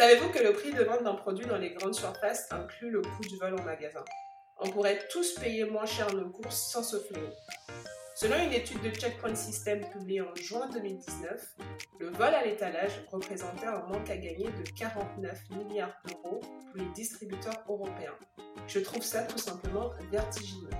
Savez-vous 0.00 0.30
que 0.30 0.42
le 0.42 0.54
prix 0.54 0.72
de 0.72 0.82
vente 0.82 1.04
d'un 1.04 1.12
produit 1.12 1.44
dans 1.44 1.58
les 1.58 1.74
grandes 1.74 1.94
surfaces 1.94 2.48
inclut 2.50 2.88
le 2.88 3.02
coût 3.02 3.22
du 3.28 3.36
vol 3.36 3.60
en 3.60 3.62
magasin? 3.62 4.02
On 4.58 4.70
pourrait 4.70 4.98
tous 5.10 5.34
payer 5.34 5.64
moins 5.64 5.84
cher 5.84 6.10
nos 6.14 6.30
courses 6.30 6.70
sans 6.72 6.82
se 6.82 6.96
fléau. 6.96 7.28
Selon 8.14 8.42
une 8.42 8.54
étude 8.54 8.80
de 8.80 8.88
Checkpoint 8.88 9.34
System 9.34 9.84
publiée 9.92 10.22
en 10.22 10.34
juin 10.36 10.70
2019, 10.72 11.54
le 11.98 12.08
vol 12.08 12.34
à 12.34 12.46
l'étalage 12.46 12.92
représentait 13.12 13.66
un 13.66 13.82
manque 13.88 14.08
à 14.08 14.16
gagner 14.16 14.46
de 14.46 14.70
49 14.74 15.38
milliards 15.50 15.92
d'euros 16.06 16.40
pour 16.40 16.76
les 16.76 16.88
distributeurs 16.94 17.62
européens. 17.68 18.16
Je 18.68 18.80
trouve 18.80 19.02
ça 19.02 19.24
tout 19.24 19.36
simplement 19.36 19.90
vertigineux. 20.10 20.70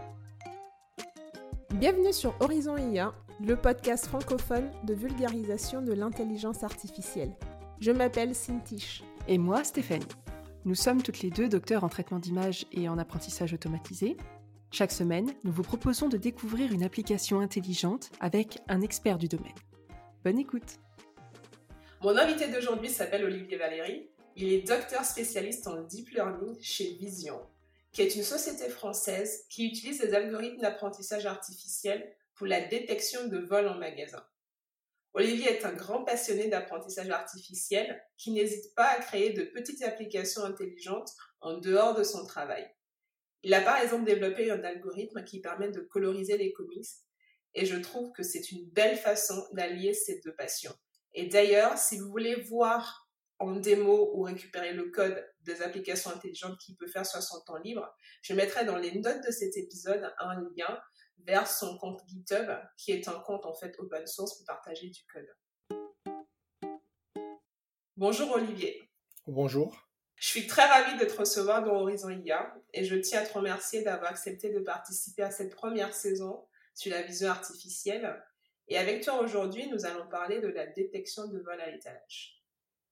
Bienvenue 1.75 2.15
sur 2.15 2.35
Horizon 2.41 2.79
IA, 2.79 3.13
le 3.47 3.57
podcast 3.57 4.07
francophone 4.07 4.71
de 4.85 4.95
vulgarisation 4.95 5.83
de 5.83 5.93
l'intelligence 5.93 6.65
artificielle. 6.65 7.35
Je 7.81 7.91
m'appelle 7.93 8.35
Cintiche. 8.35 9.03
Et 9.29 9.39
moi, 9.39 9.65
Stéphanie. 9.65 10.07
Nous 10.65 10.75
sommes 10.75 11.03
toutes 11.03 11.21
les 11.21 11.31
deux 11.31 11.49
docteurs 11.49 11.85
en 11.85 11.89
traitement 11.89 12.19
d'image 12.19 12.67
et 12.73 12.89
en 12.89 12.99
apprentissage 12.99 13.55
automatisé. 13.55 14.17
Chaque 14.73 14.93
semaine, 14.93 15.33
nous 15.45 15.53
vous 15.53 15.63
proposons 15.63 16.09
de 16.09 16.17
découvrir 16.17 16.73
une 16.73 16.83
application 16.83 17.41
intelligente 17.41 18.11
avec 18.21 18.59
un 18.69 18.81
expert 18.81 19.19
du 19.19 19.29
domaine. 19.29 19.55
Bonne 20.25 20.39
écoute 20.39 20.79
Mon 22.03 22.17
invité 22.17 22.49
d'aujourd'hui 22.49 22.89
s'appelle 22.89 23.25
Olivier 23.25 23.57
Valéry. 23.57 24.11
Il 24.37 24.53
est 24.53 24.67
docteur 24.67 25.05
spécialiste 25.05 25.67
en 25.67 25.83
deep 25.83 26.11
learning 26.11 26.57
chez 26.61 26.95
Vision, 26.95 27.41
qui 27.93 28.03
est 28.03 28.15
une 28.15 28.23
société 28.23 28.69
française 28.69 29.45
qui 29.49 29.67
utilise 29.67 30.01
des 30.01 30.15
algorithmes 30.15 30.61
d'apprentissage 30.61 31.27
artificiel 31.27 32.11
pour 32.35 32.47
la 32.47 32.61
détection 32.61 33.29
de 33.29 33.39
vols 33.39 33.69
en 33.69 33.79
magasin. 33.79 34.23
Olivier 35.13 35.51
est 35.51 35.65
un 35.65 35.73
grand 35.73 36.05
passionné 36.05 36.49
d'apprentissage 36.49 37.11
artificiel 37.11 38.01
qui 38.17 38.31
n'hésite 38.31 38.75
pas 38.75 38.87
à 38.87 39.01
créer 39.01 39.33
de 39.33 39.43
petites 39.43 39.83
applications 39.83 40.45
intelligentes 40.45 41.11
en 41.41 41.59
dehors 41.59 41.95
de 41.95 42.05
son 42.05 42.25
travail. 42.25 42.65
Il 43.43 43.55
a 43.55 43.61
par 43.61 43.79
exemple 43.79 44.05
développé 44.05 44.51
un 44.51 44.63
algorithme 44.63 45.25
qui 45.25 45.41
permet 45.41 45.71
de 45.71 45.81
coloriser 45.81 46.37
les 46.37 46.53
comics 46.53 46.87
et 47.55 47.67
je 47.67 47.77
trouve 47.77 48.13
que 48.13 48.23
c'est 48.23 48.53
une 48.53 48.69
belle 48.71 48.97
façon 48.97 49.45
d'allier 49.53 49.95
ces 49.95 50.21
deux 50.21 50.35
passions. 50.35 50.75
Et 51.15 51.27
d'ailleurs, 51.27 51.77
si 51.77 51.99
vous 51.99 52.09
voulez 52.09 52.37
voir 52.43 53.09
en 53.41 53.57
démo 53.57 54.13
ou 54.15 54.23
récupérer 54.23 54.73
le 54.73 54.91
code 54.91 55.27
des 55.41 55.63
applications 55.63 56.11
intelligentes 56.11 56.59
qu'il 56.59 56.77
peut 56.77 56.87
faire 56.87 57.07
sur 57.07 57.23
son 57.23 57.41
temps 57.41 57.57
libre, 57.57 57.93
je 58.23 58.35
mettrai 58.35 58.65
dans 58.65 58.77
les 58.77 59.01
notes 59.01 59.25
de 59.27 59.33
cet 59.33 59.57
épisode 59.57 60.13
un 60.19 60.41
lien 60.57 60.79
vers 61.27 61.47
son 61.47 61.79
compte 61.79 62.03
GitHub, 62.09 62.51
qui 62.77 62.93
est 62.93 63.09
un 63.09 63.19
compte 63.21 63.47
en 63.47 63.55
fait 63.55 63.75
open 63.79 64.07
source 64.07 64.37
pour 64.37 64.47
partager 64.47 64.89
du 64.89 65.01
code. 65.13 65.29
Bonjour 67.97 68.33
Olivier. 68.33 68.83
Bonjour. 69.27 69.89
Je 70.17 70.27
suis 70.27 70.47
très 70.47 70.67
ravie 70.67 70.99
de 70.99 71.05
te 71.05 71.17
recevoir 71.17 71.63
dans 71.63 71.75
Horizon 71.81 72.11
IA 72.11 72.55
et 72.75 72.85
je 72.85 72.97
tiens 72.97 73.21
à 73.21 73.27
te 73.27 73.33
remercier 73.33 73.83
d'avoir 73.83 74.11
accepté 74.11 74.53
de 74.53 74.61
participer 74.61 75.23
à 75.23 75.31
cette 75.31 75.55
première 75.55 75.95
saison 75.95 76.47
sur 76.75 76.93
la 76.93 77.03
vision 77.03 77.31
artificielle. 77.31 78.23
Et 78.69 78.77
avec 78.77 79.03
toi 79.03 79.21
aujourd'hui, 79.23 79.69
nous 79.69 79.87
allons 79.87 80.07
parler 80.09 80.41
de 80.41 80.49
la 80.49 80.67
détection 80.67 81.27
de 81.27 81.39
vol 81.39 81.61
à 81.61 81.71
l'étalage. 81.71 82.43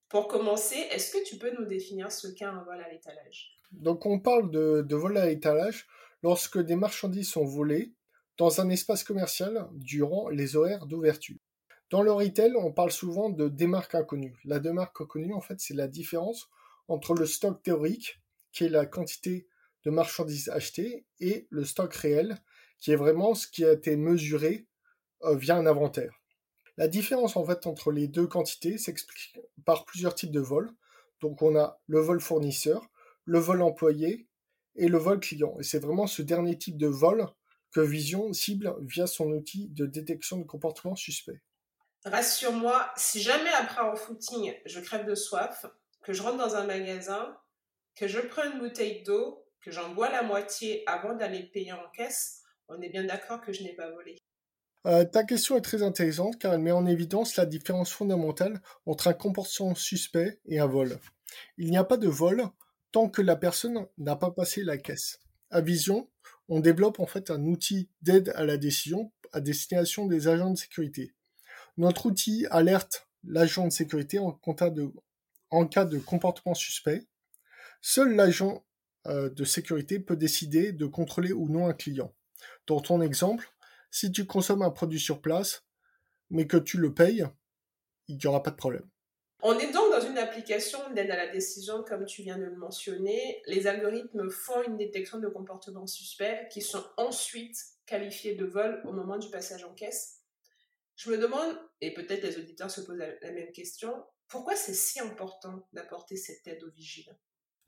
Pour 0.09 0.27
commencer, 0.27 0.77
est-ce 0.91 1.13
que 1.13 1.23
tu 1.25 1.37
peux 1.37 1.51
nous 1.51 1.67
définir 1.67 2.11
ce 2.11 2.29
qu'est 2.29 2.45
un 2.47 2.63
vol 2.65 2.81
à 2.81 2.91
l'étalage? 2.91 3.57
Donc 3.73 4.07
on 4.07 4.19
parle 4.19 4.51
de, 4.51 4.83
de 4.87 4.97
vol 4.97 5.19
à 5.19 5.27
l'étalage 5.27 5.87
lorsque 6.23 6.59
des 6.59 6.77
marchandises 6.77 7.31
sont 7.31 7.45
volées 7.45 7.95
dans 8.39 8.61
un 8.61 8.71
espace 8.71 9.05
commercial 9.05 9.69
durant 9.73 10.29
les 10.29 10.57
horaires 10.57 10.87
d'ouverture. 10.87 11.37
Dans 11.91 12.03
le 12.03 12.13
retail, 12.13 12.55
on 12.57 12.73
parle 12.73 12.93
souvent 12.93 13.31
de 13.31 13.49
démarque 13.49 13.95
inconnue. 13.95 14.39
La 14.45 14.61
démarque 14.61 15.01
inconnue, 15.01 15.35
en 15.35 15.41
fait, 15.41 15.61
c'est 15.61 15.75
la 15.75 15.89
différence 15.89 16.49
entre 16.87 17.15
le 17.15 17.27
stock 17.27 17.63
théorique, 17.63 18.21
qui 18.53 18.65
est 18.65 18.69
la 18.69 18.87
quantité 18.87 19.47
de 19.85 19.91
marchandises 19.91 20.49
achetées, 20.51 21.05
et 21.21 21.47
le 21.51 21.65
stock 21.65 21.93
réel, 21.95 22.39
qui 22.79 22.93
est 22.93 22.97
vraiment 22.97 23.35
ce 23.35 23.49
qui 23.49 23.65
a 23.65 23.73
été 23.73 23.97
mesuré 23.97 24.67
euh, 25.25 25.35
via 25.35 25.57
un 25.57 25.67
inventaire. 25.67 26.21
La 26.77 26.87
différence 26.87 27.37
en 27.37 27.45
fait 27.45 27.67
entre 27.67 27.91
les 27.91 28.07
deux 28.07 28.29
quantités 28.29 28.79
s'explique 28.79 29.37
par 29.65 29.85
plusieurs 29.85 30.15
types 30.15 30.31
de 30.31 30.41
vols. 30.41 30.71
Donc 31.21 31.43
on 31.43 31.57
a 31.57 31.81
le 31.89 31.99
vol 31.99 32.21
fournisseur, 32.21 32.89
le 33.25 33.41
vol 33.41 33.63
employé 33.63 34.29
et 34.77 34.87
le 34.87 34.97
vol 34.97 35.19
client. 35.19 35.57
Et 35.59 35.65
c'est 35.65 35.81
vraiment 35.81 36.07
ce 36.07 36.23
dernier 36.23 36.57
type 36.57 36.79
de 36.79 36.87
vol 36.87 37.27
que 37.73 37.81
Vision 37.81 38.33
cible 38.33 38.75
via 38.81 39.07
son 39.07 39.31
outil 39.31 39.69
de 39.69 39.87
détection 39.87 40.39
de 40.39 40.45
comportement 40.45 40.97
suspect. 40.97 41.41
Rassure-moi, 42.05 42.91
si 42.97 43.21
jamais 43.21 43.51
après 43.51 43.83
en 43.83 43.97
footing, 43.97 44.55
je 44.65 44.81
crève 44.81 45.07
de 45.07 45.15
soif, 45.15 45.67
que 46.03 46.13
je 46.13 46.23
rentre 46.23 46.39
dans 46.39 46.55
un 46.55 46.65
magasin, 46.65 47.37
que 47.95 48.07
je 48.07 48.21
prends 48.21 48.45
une 48.45 48.59
bouteille 48.59 49.03
d'eau, 49.03 49.45
que 49.61 49.71
j'en 49.71 49.93
bois 49.93 50.11
la 50.11 50.23
moitié 50.23 50.83
avant 50.87 51.15
d'aller 51.15 51.43
payer 51.43 51.73
en 51.73 51.89
caisse, 51.93 52.43
on 52.69 52.81
est 52.81 52.89
bien 52.89 53.05
d'accord 53.05 53.41
que 53.41 53.53
je 53.53 53.63
n'ai 53.63 53.75
pas 53.75 53.91
volé. 53.91 54.17
Euh, 54.87 55.05
ta 55.05 55.25
question 55.25 55.57
est 55.57 55.63
très 55.63 55.83
intéressante 55.83 56.39
car 56.39 56.55
elle 56.55 56.61
met 56.61 56.71
en 56.71 56.87
évidence 56.87 57.37
la 57.37 57.47
différence 57.47 57.93
fondamentale 57.93 58.63
entre 58.87 59.09
un 59.09 59.13
comportement 59.13 59.75
suspect 59.75 60.41
et 60.47 60.61
un 60.61 60.67
vol. 60.67 60.99
Il 61.57 61.71
n'y 61.71 61.77
a 61.77 61.85
pas 61.85 61.97
de 61.97 62.09
vol 62.09 62.49
tant 62.93 63.09
que 63.09 63.21
la 63.21 63.37
personne 63.37 63.87
n'a 63.99 64.17
pas 64.17 64.31
passé 64.31 64.63
la 64.63 64.79
caisse. 64.79 65.19
À 65.51 65.61
Vision, 65.61 66.11
on 66.49 66.61
développe 66.61 67.01
en 67.01 67.07
fait 67.07 67.31
un 67.31 67.45
outil 67.45 67.89
d'aide 68.03 68.33
à 68.35 68.45
la 68.45 68.57
décision 68.57 69.13
à 69.33 69.41
destination 69.41 70.07
des 70.07 70.29
agents 70.29 70.51
de 70.51 70.59
sécurité. 70.59 71.15
Notre 71.77 72.07
outil 72.07 72.47
alerte 72.51 73.09
l'agent 73.25 73.67
de 73.67 73.73
sécurité 73.73 74.19
en, 74.19 74.33
cas 74.33 74.71
de 74.71 75.99
comportement 75.99 76.55
suspect. 76.55 77.07
Seul 77.81 78.15
l'agent 78.15 78.65
euh, 79.07 79.31
de 79.31 79.45
sécurité 79.45 80.01
peut 80.01 80.17
décider 80.17 80.73
de 80.73 80.87
contrôler 80.87 81.33
ou 81.33 81.49
non 81.49 81.69
un 81.69 81.75
client. 81.75 82.15
Dans 82.67 82.81
ton 82.81 83.01
exemple, 83.01 83.51
si 83.91 84.13
tu 84.13 84.27
consommes 84.27 84.63
un 84.63 84.71
produit 84.71 85.01
sur 85.01 85.21
place, 85.21 85.65
mais 86.31 86.47
que 86.47 86.57
tu 86.57 86.79
le 86.79 86.93
payes, 86.93 87.25
il 88.07 88.17
n'y 88.17 88.27
aura 88.27 88.43
pas 88.43 88.51
de 88.51 88.57
problème. 88.57 88.89
On 89.41 89.57
est 89.59 89.73
donc 89.73 89.93
dans 89.93 90.01
une 90.01 90.19
application 90.19 90.79
d'aide 90.95 91.11
à 91.11 91.17
la 91.17 91.29
décision, 91.29 91.85
comme 91.85 92.05
tu 92.05 92.23
viens 92.23 92.39
de 92.39 92.45
le 92.45 92.57
mentionner. 92.57 93.41
Les 93.47 93.67
algorithmes 93.67 94.29
font 94.31 94.63
une 94.65 94.77
détection 94.77 95.19
de 95.19 95.29
comportements 95.29 95.87
suspects 95.87 96.49
qui 96.51 96.61
sont 96.61 96.85
ensuite 96.97 97.57
qualifiés 97.87 98.35
de 98.35 98.45
vol 98.45 98.83
au 98.85 98.93
moment 98.93 99.17
du 99.17 99.31
passage 99.31 99.65
en 99.65 99.73
caisse. 99.75 100.23
Je 100.97 101.11
me 101.11 101.19
demande, 101.19 101.57
et 101.81 101.95
peut-être 101.95 102.25
les 102.25 102.37
auditeurs 102.37 102.71
se 102.71 102.81
posent 102.81 102.99
la 102.99 103.31
même 103.31 103.53
question, 103.53 103.95
pourquoi 104.27 104.57
c'est 104.57 104.75
si 104.75 104.99
important 105.01 105.67
d'apporter 105.73 106.17
cette 106.17 106.47
aide 106.49 106.65
aux 106.65 106.71
vigiles? 106.71 107.17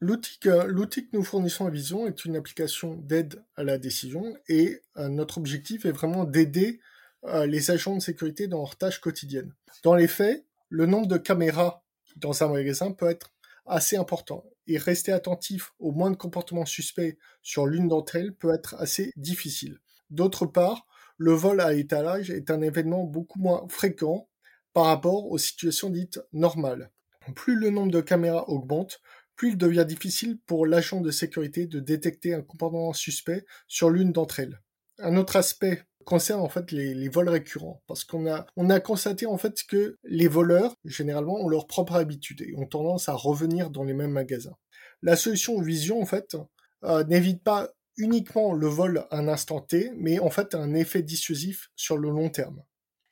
L'outil 0.00 0.38
que, 0.40 1.16
nous 1.16 1.22
fournissons 1.22 1.66
à 1.66 1.70
Vision 1.70 2.06
est 2.06 2.24
une 2.24 2.34
application 2.34 2.94
d'aide 2.94 3.44
à 3.54 3.64
la 3.64 3.76
décision 3.78 4.34
et 4.48 4.80
euh, 4.96 5.08
notre 5.08 5.38
objectif 5.38 5.84
est 5.84 5.92
vraiment 5.92 6.24
d'aider 6.24 6.80
euh, 7.24 7.46
les 7.46 7.70
agents 7.70 7.96
de 7.96 8.00
sécurité 8.00 8.46
dans 8.46 8.58
leurs 8.58 8.76
tâches 8.76 9.00
quotidiennes. 9.00 9.54
Dans 9.82 9.94
les 9.94 10.08
faits, 10.08 10.46
le 10.70 10.86
nombre 10.86 11.08
de 11.08 11.18
caméras 11.18 11.84
dans 12.16 12.42
un 12.42 12.48
magasin 12.48 12.92
peut 12.92 13.10
être 13.10 13.34
assez 13.66 13.96
important 13.96 14.44
et 14.66 14.78
rester 14.78 15.12
attentif 15.12 15.72
au 15.78 15.92
moins 15.92 16.10
de 16.10 16.16
comportements 16.16 16.64
suspects 16.64 17.18
sur 17.42 17.66
l'une 17.66 17.88
d'entre 17.88 18.16
elles 18.16 18.34
peut 18.34 18.54
être 18.54 18.76
assez 18.78 19.12
difficile. 19.16 19.80
D'autre 20.10 20.46
part, 20.46 20.86
le 21.18 21.32
vol 21.32 21.60
à 21.60 21.74
étalage 21.74 22.30
est 22.30 22.50
un 22.50 22.62
événement 22.62 23.04
beaucoup 23.04 23.38
moins 23.38 23.66
fréquent 23.68 24.28
par 24.72 24.86
rapport 24.86 25.30
aux 25.30 25.38
situations 25.38 25.90
dites 25.90 26.20
normales. 26.32 26.90
Plus 27.34 27.56
le 27.56 27.70
nombre 27.70 27.92
de 27.92 28.00
caméras 28.00 28.48
augmente, 28.48 29.00
plus 29.36 29.50
il 29.50 29.58
devient 29.58 29.84
difficile 29.86 30.38
pour 30.46 30.66
l'agent 30.66 31.00
de 31.00 31.10
sécurité 31.10 31.66
de 31.66 31.80
détecter 31.80 32.34
un 32.34 32.42
comportement 32.42 32.92
suspect 32.92 33.44
sur 33.66 33.90
l'une 33.90 34.12
d'entre 34.12 34.40
elles. 34.40 34.60
Un 34.98 35.16
autre 35.16 35.36
aspect 35.36 35.82
concerne 36.10 36.40
en 36.40 36.48
fait 36.48 36.72
les, 36.72 37.08
vols 37.08 37.28
récurrents 37.28 37.82
parce 37.86 38.02
qu'on 38.02 38.28
a 38.28 38.44
on 38.56 38.68
a 38.68 38.80
constaté 38.80 39.26
en 39.26 39.38
fait 39.38 39.62
que 39.62 39.96
les 40.02 40.26
voleurs 40.26 40.74
généralement 40.84 41.36
ont 41.36 41.48
leur 41.48 41.68
propre 41.68 41.94
habitude 41.94 42.42
et 42.42 42.52
ont 42.56 42.66
tendance 42.66 43.08
à 43.08 43.12
revenir 43.12 43.70
dans 43.70 43.84
les 43.84 43.94
mêmes 43.94 44.10
magasins. 44.10 44.56
La 45.02 45.14
solution 45.14 45.60
Vision 45.60 46.02
en 46.02 46.06
fait 46.06 46.36
euh, 46.82 47.04
n'évite 47.04 47.44
pas 47.44 47.70
uniquement 47.96 48.52
le 48.54 48.66
vol 48.66 49.06
à 49.10 49.18
un 49.18 49.28
instant 49.28 49.60
T, 49.60 49.92
mais 49.94 50.18
en 50.18 50.30
fait 50.30 50.56
un 50.56 50.74
effet 50.74 51.02
dissuasif 51.02 51.70
sur 51.76 51.96
le 51.96 52.10
long 52.10 52.28
terme. 52.28 52.60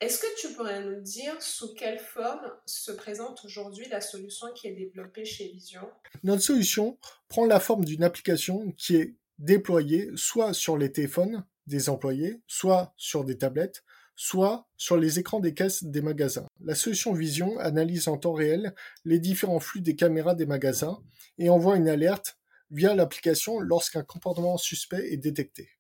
Est-ce 0.01 0.19
que 0.19 0.41
tu 0.41 0.53
pourrais 0.55 0.85
nous 0.85 1.01
dire 1.01 1.41
sous 1.41 1.75
quelle 1.75 2.01
forme 2.01 2.51
se 2.67 2.91
présente 2.91 3.45
aujourd'hui 3.45 3.87
la 3.91 4.01
solution 4.01 4.49
qui 4.57 4.67
est 4.67 4.75
développée 4.75 5.25
chez 5.25 5.49
Vision? 5.49 5.83
Notre 6.25 6.43
solution 6.43 6.99
prend 7.29 7.47
la 7.47 7.61
forme 7.61 7.85
d'une 7.85 8.03
application 8.03 8.73
qui 8.73 8.97
est 8.97 9.15
déployée 9.39 10.11
soit 10.17 10.53
sur 10.53 10.77
les 10.77 10.91
téléphones 10.91 11.45
des 11.69 11.89
employés, 11.89 12.43
soit 12.47 12.93
sur 12.97 13.25
des 13.25 13.39
tablettes, 13.39 13.85
soit 14.17 14.67
sur 14.77 14.97
les 14.97 15.21
écrans 15.21 15.39
des 15.39 15.55
caisses 15.55 15.85
des 15.85 16.03
magasins. 16.03 16.47
La 16.61 16.75
solution 16.75 17.13
Vision 17.13 17.59
analyse 17.61 18.09
en 18.09 18.19
temps 18.19 18.33
réel 18.33 18.75
les 19.05 19.21
différents 19.21 19.61
flux 19.61 19.81
des 19.81 19.95
caméras 19.95 20.35
des 20.35 20.47
magasins 20.47 21.01
et 21.39 21.51
envoie 21.51 21.77
une 21.77 21.89
alerte 21.89 22.37
via 22.71 22.95
l'application 22.95 23.61
lorsqu'un 23.61 24.03
comportement 24.03 24.57
suspect 24.57 25.13
est 25.13 25.17
détecté. 25.17 25.71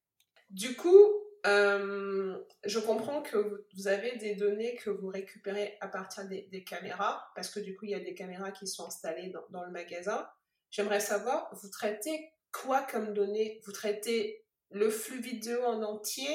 Du 0.50 0.76
coup, 0.76 1.06
euh, 1.46 2.38
je 2.64 2.78
comprends 2.78 3.22
que 3.22 3.66
vous 3.74 3.88
avez 3.88 4.16
des 4.16 4.34
données 4.34 4.76
que 4.76 4.90
vous 4.90 5.08
récupérez 5.08 5.76
à 5.80 5.88
partir 5.88 6.26
des, 6.28 6.64
caméras, 6.64 7.30
parce 7.34 7.50
que 7.50 7.60
du 7.60 7.76
coup, 7.76 7.84
il 7.86 7.90
y 7.90 7.94
a 7.94 8.00
des 8.00 8.14
caméras 8.14 8.50
qui 8.50 8.66
sont 8.66 8.86
installées 8.86 9.32
dans, 9.50 9.64
le 9.64 9.70
magasin. 9.70 10.28
J'aimerais 10.70 11.00
savoir, 11.00 11.50
vous 11.60 11.68
traitez 11.68 12.32
quoi 12.52 12.82
comme 12.82 13.14
données? 13.14 13.60
Vous 13.64 13.72
traitez 13.72 14.44
le 14.70 14.90
flux 14.90 15.20
vidéo 15.20 15.62
en 15.64 15.82
entier 15.82 16.28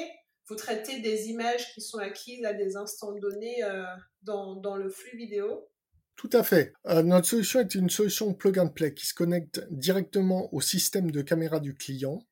Vous 0.48 0.56
traitez 0.56 1.00
des 1.00 1.28
images 1.28 1.72
qui 1.74 1.80
sont 1.80 1.98
acquises 1.98 2.44
à 2.44 2.52
des 2.52 2.76
instants 2.76 3.12
donnés 3.12 3.62
euh, 3.64 3.84
dans, 4.22 4.76
le 4.76 4.88
flux 4.88 5.16
vidéo 5.16 5.68
tout 6.16 6.30
à 6.32 6.44
fait. 6.44 6.72
Euh, 6.86 7.02
notre 7.02 7.26
solution 7.26 7.58
est 7.58 7.74
une 7.74 7.90
solution 7.90 8.34
plug 8.34 8.60
and 8.60 8.68
play 8.68 8.94
qui 8.94 9.04
se 9.04 9.14
connecte 9.14 9.66
directement 9.72 10.48
au 10.54 10.60
système 10.60 11.10
de 11.10 11.22
caméra 11.22 11.58
du 11.58 11.74
client 11.74 12.24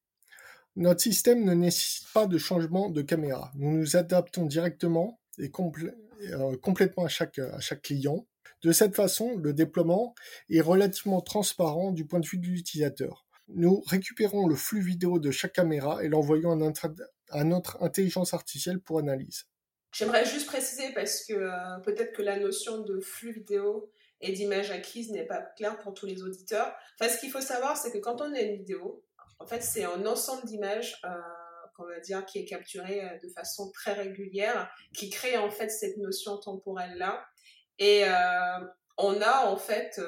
notre 0.77 1.03
système 1.03 1.45
ne 1.45 1.53
nécessite 1.53 2.09
pas 2.15 2.27
de 2.27 2.39
changement 2.39 2.89
de 2.89 3.03
caméra. 3.03 3.53
Nous 3.57 3.73
nous 3.73 3.97
adaptons 3.97 4.47
directement 4.47 5.21
et 5.39 5.51
euh, 5.51 6.57
complètement 6.57 7.05
à 7.05 7.09
chaque 7.09 7.39
client. 7.83 8.27
De 8.63 8.73
cette 8.73 8.95
façon, 8.95 9.37
le 9.37 9.53
déploiement 9.53 10.15
est 10.49 10.61
relativement 10.61 11.21
transparent 11.21 11.91
du 11.91 12.07
point 12.07 12.21
de 12.21 12.27
vue 12.27 12.39
de 12.39 12.47
l'utilisateur. 12.47 13.27
Nous 13.49 13.83
récupérons 13.87 14.47
le 14.47 14.55
flux 14.55 14.81
vidéo 14.81 15.19
de 15.19 15.31
chaque 15.31 15.53
caméra 15.53 16.03
et 16.05 16.09
l'envoyons 16.09 16.53
à 17.31 17.45
notre 17.45 17.83
intelligence 17.83 18.35
artificielle 18.35 18.81
pour 18.81 18.99
analyse. 18.99 19.47
J'aimerais 19.93 20.25
juste 20.25 20.47
préciser 20.47 20.93
parce 20.95 21.25
que 21.25 21.35
euh, 21.35 21.79
peut-être 21.85 22.13
que 22.13 22.23
la 22.23 22.39
notion 22.39 22.79
de 22.79 23.01
flux 23.01 23.33
vidéo 23.33 23.91
et 24.23 24.33
d'image 24.33 24.71
acquise 24.71 25.11
n'est 25.11 25.27
pas 25.27 25.43
claire 25.57 25.79
pour 25.79 25.93
tous 25.93 26.07
les 26.07 26.23
auditeurs. 26.23 26.75
Enfin, 26.99 27.13
ce 27.13 27.21
qu'il 27.21 27.31
faut 27.31 27.43
savoir, 27.43 27.77
c'est 27.77 27.93
que 27.93 27.99
quand 27.99 28.23
on 28.23 28.33
a 28.33 28.41
une 28.41 28.57
vidéo, 28.57 29.05
en 29.39 29.47
fait, 29.47 29.63
c'est 29.63 29.85
un 29.85 30.07
ensemble 30.07 30.47
d'images 30.47 30.99
euh, 31.05 31.11
qu'on 31.77 31.85
va 31.85 32.01
dire 32.01 32.25
qui 32.25 32.39
est 32.39 32.47
capturé 32.47 33.05
euh, 33.05 33.19
de 33.23 33.29
façon 33.29 33.71
très 33.73 33.93
régulière, 33.93 34.71
qui 34.95 35.11
crée 35.11 35.37
en 35.37 35.51
fait 35.51 35.69
cette 35.69 35.99
notion 35.99 36.39
temporelle 36.39 36.97
là. 36.97 37.27
Et 37.79 38.05
on 38.97 39.21
a 39.21 39.47
en 39.47 39.57
fait 39.57 40.01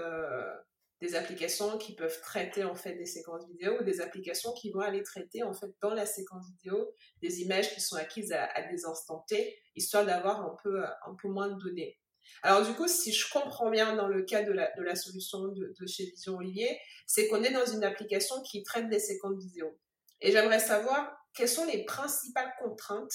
des 1.05 1.17
applications 1.17 1.77
qui 1.77 1.95
peuvent 1.95 2.19
traiter 2.23 2.65
en 2.65 2.75
fait 2.75 2.95
des 2.95 3.05
séquences 3.05 3.47
vidéo 3.47 3.79
ou 3.79 3.85
des 3.85 4.01
applications 4.01 4.53
qui 4.55 4.71
vont 4.71 4.81
aller 4.81 5.03
traiter 5.03 5.43
en 5.43 5.53
fait 5.53 5.71
dans 5.83 5.93
la 5.93 6.07
séquence 6.07 6.47
vidéo 6.49 6.95
des 7.21 7.43
images 7.43 7.75
qui 7.75 7.83
sont 7.83 7.97
acquises 7.97 8.33
à, 8.33 8.63
des 8.71 8.87
instants 8.87 9.23
T, 9.29 9.59
histoire 9.77 10.07
d'avoir 10.07 10.41
un 10.41 10.57
peu 10.63 10.83
un 10.83 11.15
peu 11.21 11.29
moins 11.29 11.49
de 11.49 11.63
données. 11.63 11.99
Alors 12.43 12.67
du 12.67 12.73
coup, 12.73 12.89
si 12.89 13.13
je 13.13 13.31
comprends 13.31 13.71
bien 13.71 13.97
dans 13.97 14.09
le 14.09 14.23
cas 14.23 14.45
de 14.45 14.53
la, 14.53 14.75
de 14.79 14.83
la 14.83 14.97
solution 14.97 15.49
de, 15.49 15.87
chez 15.87 16.07
Vision 16.07 16.37
Olivier, 16.37 16.81
c'est 17.07 17.29
qu'on 17.29 17.43
est 17.43 17.53
dans 17.53 17.67
une 17.67 17.85
application 17.85 18.41
qui 18.41 18.63
traite 18.63 18.89
des 18.89 18.99
séquences 18.99 19.39
vidéo. 19.39 19.79
Et 20.23 20.33
j'aimerais 20.33 20.59
savoir 20.59 21.15
quelles 21.35 21.51
sont 21.51 21.67
les 21.67 21.85
principales 21.85 22.55
contraintes 22.63 23.15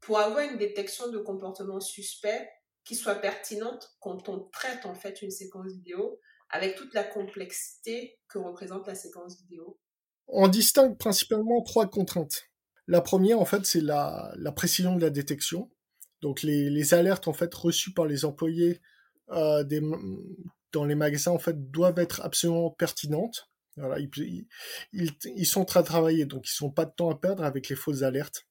pour 0.00 0.18
avoir 0.18 0.40
une 0.40 0.58
détection 0.58 1.10
de 1.10 1.18
comportement 1.18 1.78
suspect 1.78 2.50
qui 2.82 2.96
soit 2.96 3.14
pertinente 3.14 3.88
quand 4.00 4.28
on 4.28 4.40
traite 4.52 4.84
en 4.84 4.96
fait 4.96 5.22
une 5.22 5.30
séquence 5.30 5.70
vidéo 5.70 6.18
avec 6.50 6.76
toute 6.76 6.94
la 6.94 7.04
complexité 7.04 8.18
que 8.28 8.38
représente 8.38 8.86
la 8.86 8.94
séquence 8.94 9.40
vidéo. 9.40 9.78
On 10.26 10.48
distingue 10.48 10.96
principalement 10.96 11.62
trois 11.62 11.88
contraintes. 11.88 12.50
La 12.86 13.00
première, 13.00 13.40
en 13.40 13.44
fait, 13.44 13.64
c'est 13.66 13.80
la, 13.80 14.34
précision 14.54 14.96
de 14.96 15.00
la 15.00 15.10
détection. 15.10 15.70
Donc 16.22 16.42
les, 16.42 16.94
alertes 16.94 17.28
en 17.28 17.32
fait 17.32 17.54
reçues 17.54 17.92
par 17.94 18.06
les 18.06 18.24
employés 18.24 18.80
euh, 19.30 19.64
dans 20.72 20.84
les 20.84 20.94
magasins 20.94 21.30
en 21.30 21.38
fait 21.38 21.70
doivent 21.70 21.98
être 21.98 22.20
absolument 22.22 22.70
pertinentes. 22.70 23.48
Voilà, 23.76 23.98
ils, 24.00 25.46
sont 25.46 25.64
très 25.64 25.82
travaillés, 25.82 26.26
donc 26.26 26.46
ils 26.46 26.52
sont 26.52 26.70
pas 26.70 26.84
de 26.84 26.90
temps 26.90 27.10
à 27.10 27.18
perdre 27.18 27.44
avec 27.44 27.68
les 27.68 27.76
fausses 27.76 28.02
alertes. 28.02 28.46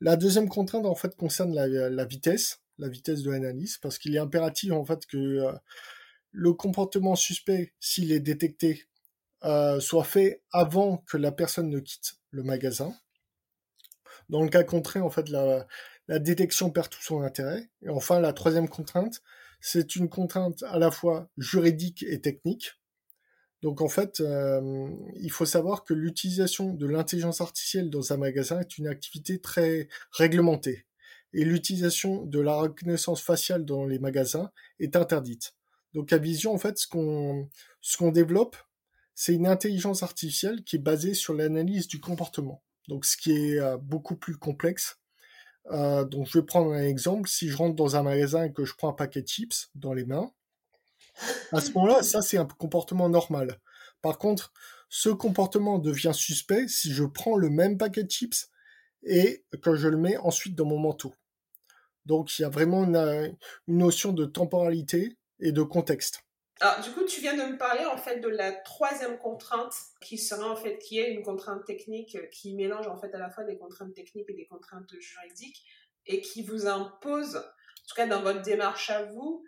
La 0.00 0.16
deuxième 0.16 0.48
contrainte 0.48 0.86
en 0.86 0.94
fait 0.94 1.14
concerne 1.16 1.54
la, 1.54 1.66
la 1.66 2.04
vitesse, 2.04 2.62
la 2.78 2.88
vitesse 2.88 3.22
de 3.22 3.30
l'analyse, 3.30 3.78
parce 3.78 3.98
qu'il 3.98 4.14
est 4.14 4.18
impératif 4.20 4.72
en 4.72 4.84
fait 4.84 5.04
que 5.06 5.16
euh, 5.16 5.52
le 6.34 6.52
comportement 6.52 7.14
suspect, 7.14 7.72
s'il 7.78 8.10
est 8.12 8.20
détecté, 8.20 8.88
euh, 9.44 9.78
soit 9.78 10.04
fait 10.04 10.42
avant 10.50 10.98
que 11.06 11.16
la 11.16 11.30
personne 11.30 11.70
ne 11.70 11.78
quitte 11.78 12.16
le 12.30 12.42
magasin. 12.42 12.92
Dans 14.28 14.42
le 14.42 14.48
cas 14.48 14.64
contraire, 14.64 15.06
en 15.06 15.10
fait, 15.10 15.28
la, 15.28 15.66
détection 16.08 16.70
perd 16.70 16.90
tout 16.90 17.02
son 17.02 17.22
intérêt. 17.22 17.70
Et 17.82 17.88
enfin, 17.88 18.20
la 18.20 18.32
troisième 18.32 18.68
contrainte, 18.68 19.22
c'est 19.60 19.94
une 19.96 20.08
contrainte 20.08 20.64
à 20.64 20.78
la 20.78 20.90
fois 20.90 21.30
juridique 21.38 22.02
et 22.02 22.20
technique. 22.20 22.72
Donc 23.62 23.80
en 23.80 23.88
fait, 23.88 24.20
euh, 24.20 24.90
il 25.14 25.30
faut 25.30 25.46
savoir 25.46 25.84
que 25.84 25.94
l'utilisation 25.94 26.74
de 26.74 26.86
l'intelligence 26.86 27.40
artificielle 27.40 27.90
dans 27.90 28.12
un 28.12 28.16
magasin 28.16 28.60
est 28.60 28.76
une 28.76 28.88
activité 28.88 29.40
très 29.40 29.88
réglementée. 30.10 30.84
Et 31.32 31.44
l'utilisation 31.44 32.24
de 32.26 32.40
la 32.40 32.54
reconnaissance 32.54 33.22
faciale 33.22 33.64
dans 33.64 33.86
les 33.86 33.98
magasins 33.98 34.50
est 34.80 34.96
interdite. 34.96 35.54
Donc 35.94 36.12
à 36.12 36.18
Vision, 36.18 36.52
en 36.52 36.58
fait, 36.58 36.78
ce 36.78 36.86
qu'on 36.86 38.10
développe, 38.10 38.56
c'est 39.14 39.34
une 39.34 39.46
intelligence 39.46 40.02
artificielle 40.02 40.64
qui 40.64 40.76
est 40.76 40.80
basée 40.80 41.14
sur 41.14 41.34
l'analyse 41.34 41.86
du 41.86 42.00
comportement. 42.00 42.62
Donc 42.88 43.04
ce 43.04 43.16
qui 43.16 43.32
est 43.32 43.58
euh, 43.60 43.78
beaucoup 43.78 44.16
plus 44.16 44.36
complexe 44.36 44.98
euh, 45.70 46.04
donc 46.04 46.26
je 46.26 46.38
vais 46.38 46.44
prendre 46.44 46.72
un 46.72 46.82
exemple. 46.82 47.28
Si 47.28 47.48
je 47.48 47.56
rentre 47.56 47.74
dans 47.74 47.96
un 47.96 48.02
magasin 48.02 48.44
et 48.44 48.52
que 48.52 48.64
je 48.64 48.74
prends 48.74 48.90
un 48.90 48.94
paquet 48.94 49.22
de 49.22 49.28
chips 49.28 49.70
dans 49.74 49.92
les 49.92 50.04
mains, 50.04 50.30
à 51.52 51.60
ce 51.60 51.72
moment-là, 51.72 52.02
ça 52.02 52.22
c'est 52.22 52.38
un 52.38 52.46
comportement 52.46 53.08
normal. 53.08 53.60
Par 54.02 54.18
contre, 54.18 54.52
ce 54.88 55.08
comportement 55.08 55.78
devient 55.78 56.12
suspect 56.14 56.68
si 56.68 56.92
je 56.92 57.04
prends 57.04 57.36
le 57.36 57.50
même 57.50 57.78
paquet 57.78 58.04
de 58.04 58.10
chips 58.10 58.50
et 59.04 59.44
que 59.62 59.74
je 59.74 59.88
le 59.88 59.96
mets 59.96 60.16
ensuite 60.18 60.54
dans 60.54 60.66
mon 60.66 60.78
manteau. 60.78 61.14
Donc 62.06 62.38
il 62.38 62.42
y 62.42 62.44
a 62.44 62.50
vraiment 62.50 62.84
une 62.84 63.36
notion 63.66 64.12
de 64.12 64.26
temporalité 64.26 65.16
et 65.40 65.52
de 65.52 65.62
contexte. 65.62 66.20
Alors, 66.60 66.80
du 66.80 66.90
coup, 66.92 67.04
tu 67.04 67.20
viens 67.20 67.36
de 67.36 67.52
me 67.52 67.58
parler 67.58 67.84
en 67.84 67.96
fait 67.96 68.20
de 68.20 68.28
la 68.28 68.52
troisième 68.52 69.18
contrainte 69.18 69.74
qui 70.00 70.18
sera 70.18 70.48
en 70.48 70.56
fait 70.56 70.78
qui 70.78 71.00
est 71.00 71.12
une 71.12 71.22
contrainte 71.22 71.64
technique 71.64 72.14
euh, 72.14 72.26
qui 72.26 72.54
mélange 72.54 72.86
en 72.86 72.96
fait 72.96 73.12
à 73.14 73.18
la 73.18 73.28
fois 73.28 73.44
des 73.44 73.58
contraintes 73.58 73.94
techniques 73.94 74.30
et 74.30 74.34
des 74.34 74.46
contraintes 74.46 74.92
juridiques 75.00 75.64
et 76.06 76.20
qui 76.20 76.42
vous 76.42 76.66
impose, 76.66 77.36
en 77.36 77.86
tout 77.88 77.94
cas 77.96 78.06
dans 78.06 78.22
votre 78.22 78.42
démarche 78.42 78.90
à 78.90 79.04
vous, 79.04 79.44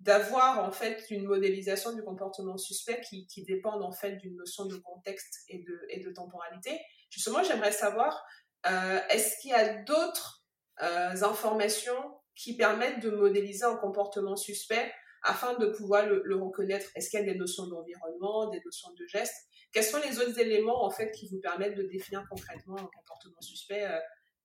d'avoir 0.00 0.64
en 0.64 0.72
fait 0.72 1.04
une 1.10 1.24
modélisation 1.24 1.94
du 1.94 2.02
comportement 2.02 2.56
suspect 2.56 3.00
qui, 3.08 3.26
qui 3.26 3.44
dépend 3.44 3.80
en 3.80 3.92
fait 3.92 4.16
d'une 4.16 4.36
notion 4.36 4.66
de 4.66 4.76
contexte 4.76 5.44
et 5.48 5.58
de, 5.58 5.80
et 5.90 6.00
de 6.00 6.10
temporalité. 6.10 6.78
Justement, 7.10 7.42
j'aimerais 7.42 7.72
savoir, 7.72 8.24
euh, 8.66 9.00
est-ce 9.10 9.40
qu'il 9.40 9.50
y 9.50 9.54
a 9.54 9.82
d'autres 9.82 10.42
euh, 10.82 11.22
informations 11.22 12.18
qui 12.34 12.56
permettent 12.56 13.00
de 13.00 13.10
modéliser 13.10 13.64
un 13.64 13.76
comportement 13.76 14.36
suspect 14.36 14.90
afin 15.22 15.58
de 15.58 15.66
pouvoir 15.66 16.06
le, 16.06 16.36
reconnaître 16.36 16.86
Est-ce 16.94 17.10
qu'il 17.10 17.20
y 17.20 17.22
a 17.22 17.32
des 17.32 17.38
notions 17.38 17.66
d'environnement, 17.66 18.48
des 18.48 18.60
notions 18.64 18.92
de 18.98 19.06
gestes? 19.06 19.48
Quels 19.72 19.84
sont 19.84 20.00
les 20.00 20.18
autres 20.18 20.38
éléments 20.38 20.84
en 20.84 20.90
fait 20.90 21.10
qui 21.12 21.28
vous 21.28 21.40
permettent 21.40 21.76
de 21.76 21.84
définir 21.84 22.24
concrètement 22.28 22.78
un 22.78 22.88
comportement 22.94 23.40
suspect 23.40 23.86
euh, 23.86 23.98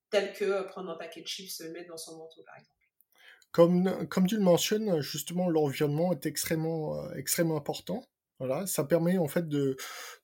tel 0.09 0.33
que 0.33 0.45
euh, 0.45 0.63
prendre 0.63 0.89
un 0.91 0.97
paquet 0.97 1.21
de 1.21 1.27
chips, 1.27 1.59
le 1.61 1.71
mettre 1.71 1.89
dans 1.89 1.97
son 1.97 2.17
manteau 2.17 2.43
par 2.43 2.55
exemple? 2.55 2.71
Comme, 3.51 4.07
comme 4.09 4.27
tu 4.27 4.35
le 4.35 4.41
mentionnes, 4.41 4.99
justement, 4.99 5.49
l'environnement 5.49 6.11
est 6.11 6.25
extrêmement, 6.25 6.99
euh, 6.99 7.13
extrêmement 7.15 7.55
important. 7.55 8.03
Voilà, 8.39 8.67
ça 8.67 8.83
permet 8.83 9.17
en 9.17 9.29
fait 9.29 9.47
de, 9.47 9.77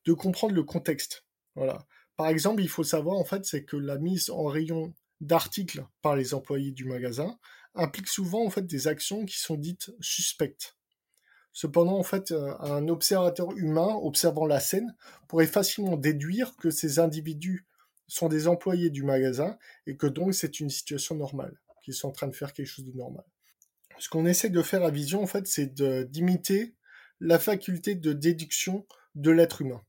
de 0.06 0.14
comprendre 0.14 0.54
le 0.54 0.64
contexte. 0.64 1.26
Voilà. 1.56 1.86
Par 2.18 2.28
exemple, 2.28 2.62
il 2.62 2.68
faut 2.68 2.84
savoir 2.84 3.18
en 3.18 3.24
fait, 3.24 3.46
c'est 3.46 3.64
que 3.64 3.78
la 3.78 3.98
mise 3.98 4.30
en 4.30 4.44
rayon 4.46 4.94
d'articles 5.22 5.86
par 6.02 6.16
les 6.16 6.34
employés 6.34 6.72
du 6.72 6.86
magasin 6.86 7.40
implique 7.76 8.08
souvent 8.08 8.46
en 8.46 8.50
fait 8.50 8.66
des 8.66 8.88
actions 8.88 9.26
qui 9.26 9.40
sont 9.40 9.56
dites 9.56 9.92
suspectes. 10.00 10.76
Cependant, 11.54 11.98
en 11.98 12.04
fait, 12.04 12.32
euh, 12.32 12.58
un 12.60 12.88
observateur 12.88 13.52
humain 13.58 14.00
observant 14.02 14.46
la 14.46 14.60
scène 14.60 14.96
pourrait 15.28 15.48
facilement 15.48 15.98
déduire 15.98 16.56
que 16.56 16.70
ces 16.70 17.00
individus 17.00 17.68
sont 18.08 18.30
des 18.30 18.48
employés 18.48 18.90
du 18.90 19.04
magasin 19.04 19.58
et 19.86 19.98
que 19.98 20.08
donc 20.08 20.34
c'est 20.34 20.60
une 20.60 20.70
situation 20.70 21.16
normale, 21.16 21.60
qu'ils 21.84 21.94
sont 21.94 22.10
en 22.10 22.14
train 22.14 22.28
de 22.28 22.36
faire 22.36 22.54
quelque 22.54 22.68
chose 22.68 22.86
de 22.86 22.98
normal. 22.98 23.26
Ce 24.00 24.10
qu'on 24.10 24.26
essaie 24.26 24.50
de 24.50 24.62
faire 24.62 24.84
à 24.84 24.92
Vision, 24.92 25.22
en 25.22 25.28
fait, 25.28 25.46
c'est 25.46 25.74
d'imiter 26.10 26.74
la 27.20 27.38
faculté 27.38 27.96
de 27.96 28.14
déduction 28.14 28.86
de 29.16 29.32
l'être 29.32 29.62
humain. 29.62 29.82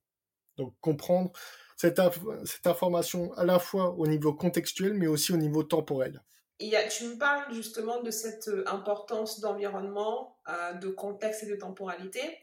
Donc 0.56 0.74
comprendre 0.80 1.32
cette, 1.76 2.00
cette 2.44 2.66
information 2.66 3.32
à 3.34 3.44
la 3.44 3.58
fois 3.58 3.94
au 3.94 4.06
niveau 4.06 4.34
contextuel, 4.34 4.94
mais 4.94 5.06
aussi 5.06 5.32
au 5.32 5.36
niveau 5.36 5.62
temporel 5.62 6.22
tu 6.70 7.08
me 7.08 7.18
parles 7.18 7.52
justement 7.52 8.02
de 8.02 8.10
cette 8.10 8.48
euh, 8.48 8.64
importance 8.66 9.40
d'environnement, 9.40 10.38
euh, 10.48 10.72
de 10.74 10.88
contexte 10.88 11.42
et 11.42 11.46
de 11.46 11.56
temporalité. 11.56 12.38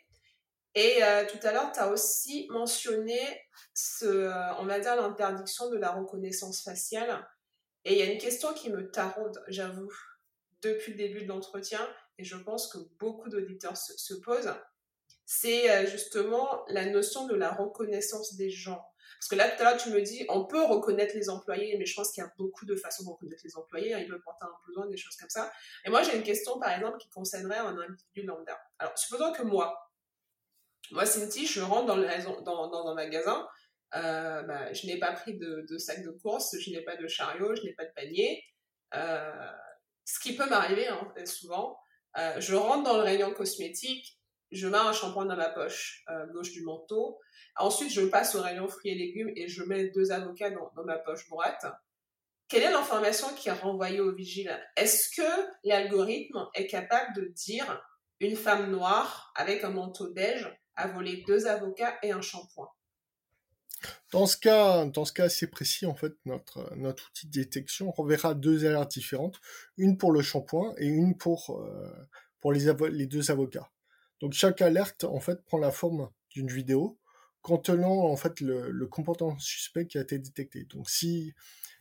Et 0.76 1.04
euh, 1.04 1.26
tout 1.26 1.40
à 1.48 1.52
l'heure, 1.52 1.72
tu 1.72 1.80
as 1.80 1.90
aussi 1.90 2.48
mentionné, 2.50 3.20
ce, 3.74 4.30
on 4.60 4.66
va 4.66 4.80
dire, 4.80 4.96
l'interdiction 4.96 5.70
de 5.70 5.78
la 5.78 5.92
reconnaissance 5.92 6.64
faciale. 6.64 7.28
Et 7.86 7.94
il 7.94 8.00
y 8.00 8.02
a 8.02 8.12
une 8.12 8.20
question 8.20 8.54
qui 8.54 8.70
me 8.70 8.92
taraude, 8.92 9.44
j'avoue, 9.48 9.92
depuis 10.62 10.92
le 10.92 10.98
début 10.98 11.24
de 11.24 11.28
l'entretien, 11.28 11.80
et 12.18 12.24
je 12.24 12.36
pense 12.36 12.68
que 12.68 12.78
beaucoup 13.00 13.30
d'auditeurs 13.30 13.78
se, 13.78 13.98
se, 13.98 14.14
posent. 14.14 14.54
c'est 15.26 15.88
justement 15.88 16.66
la 16.68 16.86
notion 16.86 17.26
de 17.26 17.36
la 17.36 17.52
reconnaissance 17.52 18.36
des 18.36 18.50
gens. 18.50 18.86
Parce 19.18 19.28
que 19.30 19.36
là, 19.36 19.50
tout 19.50 19.62
à 19.62 19.72
l'heure, 19.72 19.78
tu 19.78 19.90
me 19.90 20.02
dis, 20.02 20.26
on 20.30 20.46
peut 20.46 20.64
reconnaître 20.64 21.16
les 21.16 21.30
employés, 21.30 21.78
mais 21.78 21.86
je 21.86 21.96
pense 21.96 22.12
qu'il 22.12 22.24
y 22.24 22.26
a 22.26 22.32
beaucoup 22.38 22.66
de 22.66 22.76
façons 22.76 23.04
de 23.04 23.10
reconnaître 23.10 23.42
les 23.44 23.56
employés. 23.58 23.94
Hein, 23.94 24.00
ils 24.00 24.08
peuvent 24.08 24.22
porter 24.22 24.46
un 24.46 24.52
besoin, 24.68 24.88
des 24.88 24.98
choses 24.98 25.16
comme 25.16 25.30
ça. 25.30 25.52
Et 25.86 25.90
moi, 25.90 26.04
j'ai 26.04 26.16
une 26.16 26.24
question, 26.24 26.60
par 26.60 26.72
exemple, 26.72 26.98
qui 26.98 27.10
concernerait 27.10 27.58
un 27.58 27.78
individu 27.78 28.24
lambda. 28.24 28.60
Alors, 28.78 28.98
supposons 28.98 29.32
que 29.34 29.44
moi, 29.44 29.90
moi, 30.92 31.06
Cindy, 31.06 31.46
je 31.46 31.62
rentre 31.62 31.86
dans, 31.86 31.96
le, 31.96 32.08
dans, 32.44 32.68
dans 32.68 32.88
un 32.88 32.96
magasin, 32.96 33.48
euh, 33.96 34.44
bah, 34.44 34.72
je 34.74 34.88
n'ai 34.88 34.98
pas 34.98 35.14
pris 35.14 35.38
de, 35.38 35.66
de, 35.70 35.78
sac 35.78 36.04
de 36.04 36.12
course, 36.12 36.56
je 36.60 36.72
n'ai 36.72 36.82
pas 36.82 36.96
de 36.96 37.08
chariot, 37.08 37.56
je 37.56 37.64
n'ai 37.64 37.74
pas 37.74 37.86
de 37.86 37.92
panier. 37.92 38.44
Euh, 38.96 39.52
ce 40.06 40.20
qui 40.20 40.36
peut 40.36 40.48
m'arriver 40.48 40.88
hein, 40.88 41.12
souvent, 41.26 41.78
euh, 42.18 42.40
je 42.40 42.56
rentre 42.56 42.84
dans 42.84 42.98
le 42.98 43.04
rayon 43.04 43.34
cosmétique, 43.34 44.19
je 44.52 44.68
mets 44.68 44.78
un 44.78 44.94
shampoing 44.94 45.26
dans 45.26 45.36
ma 45.36 45.50
poche 45.50 46.04
euh, 46.10 46.26
gauche 46.28 46.52
du 46.52 46.64
manteau. 46.64 47.20
Ensuite, 47.56 47.92
je 47.92 48.02
passe 48.02 48.36
au 48.36 48.42
rayon 48.42 48.68
fruits 48.68 48.92
et 48.92 48.96
légumes 48.96 49.32
et 49.36 49.48
je 49.48 49.64
mets 49.64 49.90
deux 49.90 50.12
avocats 50.12 50.50
dans, 50.52 50.84
ma 50.86 50.98
poche 50.98 51.28
droite. 51.28 51.66
Quelle 52.48 52.64
est 52.64 52.72
l'information 52.72 53.28
qui 53.36 53.50
est 53.50 53.54
renvoyée 53.54 54.00
au 54.00 54.14
vigile? 54.14 54.58
Est-ce 54.76 55.16
que 55.16 55.48
l'algorithme 55.64 56.48
est 56.56 56.68
capable 56.68 57.16
de 57.16 57.26
dire 57.26 57.82
une 58.20 58.36
femme 58.36 58.72
noire 58.72 59.32
avec 59.36 59.64
un 59.64 59.70
manteau 59.70 60.12
beige 60.12 60.50
a 60.76 60.88
volé 60.88 61.24
deux 61.28 61.48
avocats 61.48 61.98
et 62.02 62.12
un 62.12 62.22
shampoing? 62.22 62.70
Dans 64.12 64.26
ce 64.26 64.36
cas, 64.36 64.86
dans 64.86 65.06
ce 65.06 65.14
cas 65.14 65.26
assez 65.26 65.48
précis, 65.48 65.86
en 65.86 65.96
fait, 65.96 66.14
notre, 66.26 66.76
notre 66.76 67.10
outil 67.10 67.28
de 67.28 67.32
détection 67.32 67.92
renverra 67.92 68.34
deux 68.34 68.66
alertes 68.66 68.92
différentes, 68.92 69.40
une 69.78 69.98
pour 69.98 70.12
le 70.12 70.22
shampoing 70.22 70.74
et 70.78 70.88
une 70.88 71.16
pour, 71.16 71.62
euh, 71.62 72.08
pour 72.42 72.52
les, 72.52 72.74
les 72.92 73.06
deux 73.06 73.32
avocats. 73.32 73.70
Donc 74.20 74.34
chaque 74.34 74.62
alerte 74.62 75.04
en 75.04 75.20
fait 75.20 75.44
prend 75.46 75.58
la 75.58 75.72
forme 75.72 76.10
d'une 76.32 76.48
vidéo 76.48 76.98
contenant 77.42 78.06
en 78.06 78.16
fait 78.18 78.42
le, 78.42 78.86
comportement 78.88 79.38
suspect 79.40 79.88
qui 79.88 79.98
a 79.98 80.02
été 80.02 80.20
détecté. 80.20 80.66
Donc 80.66 80.90
si 80.90 81.34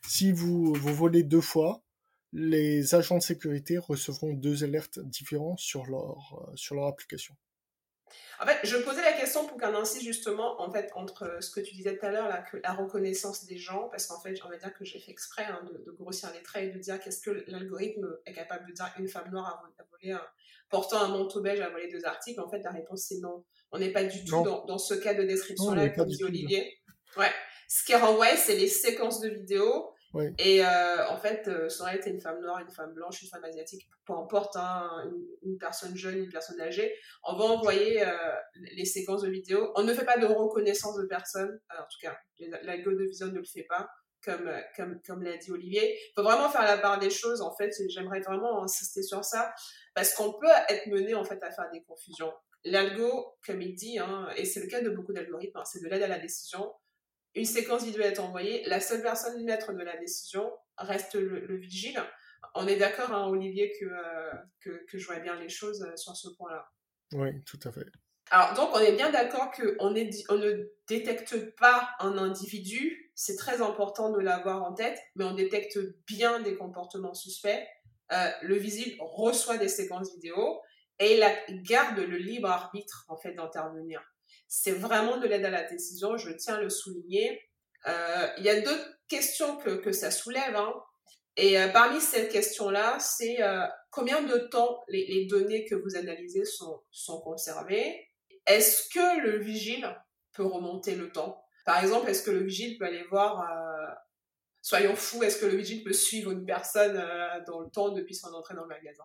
si 0.07 0.31
vous 0.33 0.73
vous 0.75 0.95
volez 0.95 1.25
deux 1.25 1.41
fois, 1.41 1.83
les 2.33 2.95
agents 2.95 3.19
de 3.19 3.23
sécurité 3.23 3.79
recevront 3.79 4.33
deux 4.33 4.63
alertes 4.65 5.01
différentes 5.01 5.59
sur 5.59 5.87
leur 5.87 6.49
euh, 6.49 6.57
sur 6.57 6.75
leur 6.75 6.87
application. 6.87 7.35
En 8.41 8.47
fait, 8.47 8.59
je 8.63 8.77
posais 8.77 9.03
la 9.03 9.13
question 9.13 9.47
pour 9.47 9.59
qu'on 9.59 9.75
insiste 9.75 10.05
justement 10.05 10.61
en 10.63 10.71
fait 10.71 10.91
entre 10.95 11.39
ce 11.41 11.51
que 11.51 11.61
tu 11.61 11.75
disais 11.75 11.99
tout 11.99 12.07
à 12.07 12.11
l'heure, 12.11 12.29
la, 12.29 12.45
la 12.63 12.73
reconnaissance 12.73 13.45
des 13.45 13.59
gens, 13.59 13.89
parce 13.91 14.07
qu'en 14.07 14.21
fait, 14.21 14.39
on 14.45 14.49
va 14.49 14.57
dire 14.57 14.73
que 14.73 14.85
j'ai 14.85 14.99
fait 14.99 15.11
exprès 15.11 15.45
hein, 15.45 15.61
de, 15.71 15.85
de, 15.85 15.91
grossir 15.91 16.33
les 16.33 16.43
traits 16.43 16.71
et 16.71 16.73
de 16.73 16.79
dire 16.79 17.01
qu'est-ce 17.01 17.21
que 17.21 17.45
l'algorithme 17.49 18.17
est 18.25 18.33
capable 18.33 18.67
de 18.69 18.73
dire 18.73 18.91
une 18.99 19.09
femme 19.09 19.31
noire 19.31 19.71
a, 19.79 19.83
volé 19.91 20.13
un, 20.13 20.23
portant 20.71 21.03
un 21.03 21.09
manteau 21.09 21.41
beige 21.41 21.61
à 21.61 21.71
voler 21.71 21.89
deux 21.89 22.05
articles. 22.05 22.41
En 22.41 22.49
fait, 22.49 22.61
la 22.61 22.71
réponse 22.71 23.07
c'est 23.09 23.19
non. 23.21 23.45
On 23.71 23.79
n'est 23.79 23.93
pas 23.93 24.05
du 24.05 24.25
tout 24.25 24.43
dans, 24.43 24.65
dans, 24.65 24.79
ce 24.79 24.95
cas 24.95 25.15
de 25.15 25.23
description-là, 25.25 25.91
comme 25.91 26.09
dit 26.09 26.25
Olivier. 26.25 26.79
Ouais. 27.17 27.31
Ce 27.69 27.85
qui 27.85 27.93
est 27.93 27.97
renvoyé, 27.97 28.37
c'est 28.37 28.57
les 28.57 28.69
séquences 28.69 29.21
de 29.21 29.29
vidéos 29.29 29.93
et 30.39 30.65
euh, 30.65 31.09
en 31.09 31.19
fait, 31.19 31.47
euh, 31.49 31.69
ça 31.69 31.85
aurait 31.85 31.97
été 31.97 32.11
une 32.11 32.21
femme 32.21 32.41
noire, 32.41 32.61
une 32.61 32.71
femme 32.71 32.95
blanche, 32.95 33.23
une 33.23 33.29
femme 33.29 33.45
asiatique, 33.45 33.89
peu 34.07 34.15
importe, 34.15 34.57
hein, 34.57 34.89
une, 35.43 35.59
personne 35.59 35.95
jeune, 35.97 36.17
une 36.17 36.31
personne 36.31 36.61
âgée, 36.61 36.95
on 37.25 37.37
va 37.37 37.45
envoyer 37.45 38.03
euh, 38.07 38.13
les 38.75 38.87
séquences 38.87 39.23
de 39.23 39.29
vidéos. 39.29 39.71
On 39.75 39.83
ne 39.83 39.93
fait 39.93 40.07
pas 40.07 40.17
de 40.17 40.25
reconnaissance 40.25 40.97
de 40.97 41.05
personne, 41.05 41.61
en 41.71 41.83
tout 41.83 41.99
cas, 42.01 42.19
l'algo 42.63 42.93
de 42.93 43.05
Vision 43.05 43.27
ne 43.27 43.39
le 43.39 43.45
fait 43.45 43.67
pas, 43.69 43.89
comme, 44.25 44.51
comme, 44.77 45.01
comme 45.07 45.23
l'a 45.23 45.37
dit 45.37 45.51
Olivier. 45.51 45.97
Il 45.97 46.13
faut 46.17 46.23
vraiment 46.23 46.51
faire 46.51 46.65
la 46.65 46.79
part 46.79 46.99
des 46.99 47.11
choses, 47.11 47.41
en 47.41 47.55
fait, 47.55 47.73
j'aimerais 47.89 48.21
vraiment 48.21 48.63
insister 48.63 49.03
sur 49.03 49.25
ça, 49.25 49.55
parce 49.95 50.15
qu'on 50.15 50.33
peut 50.33 50.47
être 50.69 50.87
mené, 50.87 51.15
en 51.15 51.25
fait, 51.25 51.43
à 51.43 51.51
faire 51.51 51.71
des 51.73 51.83
confusions. 51.83 52.33
L'algo, 52.65 53.37
comme 53.47 53.63
il 53.63 53.75
dit, 53.75 53.99
hein, 53.99 54.29
et 54.37 54.45
c'est 54.45 54.61
le 54.61 54.67
cas 54.67 54.81
de 54.81 54.91
beaucoup 54.91 55.13
d'algorithmes, 55.13 55.59
hein, 55.59 55.65
c'est 55.65 55.83
de 55.83 55.89
l'aide 55.89 56.03
à 56.03 56.09
la 56.09 56.19
décision 56.19 56.73
une 57.35 57.45
séquence 57.45 57.85
vidéo 57.85 58.03
est 58.03 58.19
envoyée, 58.19 58.65
la 58.67 58.81
seule 58.81 59.03
personne 59.03 59.43
maître 59.45 59.73
de 59.73 59.83
la 59.83 59.97
décision 59.97 60.53
reste 60.77 61.15
le, 61.15 61.57
vigile. 61.57 62.03
On 62.55 62.67
est 62.67 62.77
d'accord, 62.77 63.13
hein, 63.13 63.29
Olivier, 63.29 63.73
que, 63.79 63.85
euh, 63.85 64.33
que, 64.61 64.85
que, 64.87 64.99
je 64.99 65.07
vois 65.07 65.19
bien 65.21 65.39
les 65.39 65.49
choses 65.49 65.83
euh, 65.83 65.97
sur 65.97 66.17
ce 66.17 66.29
point-là. 66.37 66.69
Oui, 67.13 67.43
tout 67.45 67.59
à 67.65 67.73
fait. 67.73 67.87
Alors, 68.31 68.55
donc, 68.55 68.71
on 68.75 68.79
est 68.79 68.93
bien 68.93 69.11
d'accord 69.11 69.51
qu'on 69.53 69.89
on 69.89 69.91
ne 69.91 70.71
détecte 70.87 71.55
pas 71.57 71.91
un 72.01 72.19
individu, 72.19 73.11
c'est 73.15 73.37
très 73.37 73.63
important 73.63 74.11
de 74.11 74.21
l'avoir 74.21 74.63
en 74.63 74.75
tête, 74.75 74.99
mais 75.17 75.25
on 75.25 75.35
détecte 75.35 75.79
bien 76.07 76.41
des 76.41 76.57
comportements 76.57 77.15
suspects. 77.15 77.67
Euh, 78.13 78.31
le 78.43 78.57
visible 78.57 78.97
reçoit 79.01 79.59
des 79.59 79.69
séquences 79.69 80.13
vidéo 80.15 80.61
et 80.99 81.21
il 81.49 81.63
garde 81.63 81.99
le 81.99 82.17
libre 82.17 82.49
arbitre, 82.49 83.05
en 83.09 83.17
fait, 83.17 83.33
d'intervenir 83.33 84.03
c'est 84.49 84.73
vraiment 84.73 85.19
de 85.19 85.27
l'aide 85.27 85.45
à 85.45 85.51
la 85.51 85.65
décision, 85.65 86.17
je 86.17 86.31
tiens 86.31 86.55
à 86.55 86.61
le 86.61 86.71
souligner. 86.71 87.43
Euh, 87.87 88.27
il 88.39 88.45
y 88.45 88.49
a 88.49 88.61
d'autres 88.61 88.99
questions 89.07 89.57
que, 89.59 89.77
que 89.77 89.93
ça 89.93 90.11
soulève. 90.11 90.57
Hein. 90.57 90.75
Et 91.37 91.61
euh, 91.61 91.69
parmi 91.69 92.01
ces 92.01 92.29
questions-là, 92.29 92.99
c'est 92.99 93.39
combien 93.91 94.23
de 94.23 94.39
temps 94.39 94.83
les, 94.89 95.07
les, 95.07 95.27
données 95.27 95.67
que 95.67 95.75
vous 95.75 95.97
analysez 95.97 96.45
sont, 96.47 96.83
sont 96.91 97.21
conservées? 97.21 98.08
Est-ce 98.49 98.89
que 98.89 99.21
le 99.21 99.39
vigile 99.39 99.87
peut 100.33 100.45
remonter 100.45 100.97
le 100.97 101.13
temps? 101.13 101.45
Par 101.67 101.83
exemple, 101.83 102.09
est-ce 102.09 102.23
que 102.23 102.31
le 102.31 102.43
vigile 102.43 102.79
peut 102.79 102.87
aller 102.87 103.05
voir, 103.05 103.43
euh, 103.43 103.95
soyons 104.63 104.97
fous, 104.97 105.23
est-ce 105.23 105.39
que 105.39 105.47
le 105.47 105.57
vigile 105.57 105.85
peut 105.85 105.93
suivre 105.93 106.31
une 106.31 106.47
personne 106.47 106.97
euh, 106.97 107.45
dans 107.47 107.61
le 107.61 107.69
temps 107.69 107.91
depuis 107.91 108.15
son 108.15 108.33
entrée 108.33 108.55
dans 108.55 108.63
le 108.63 108.69
magasin? 108.69 109.05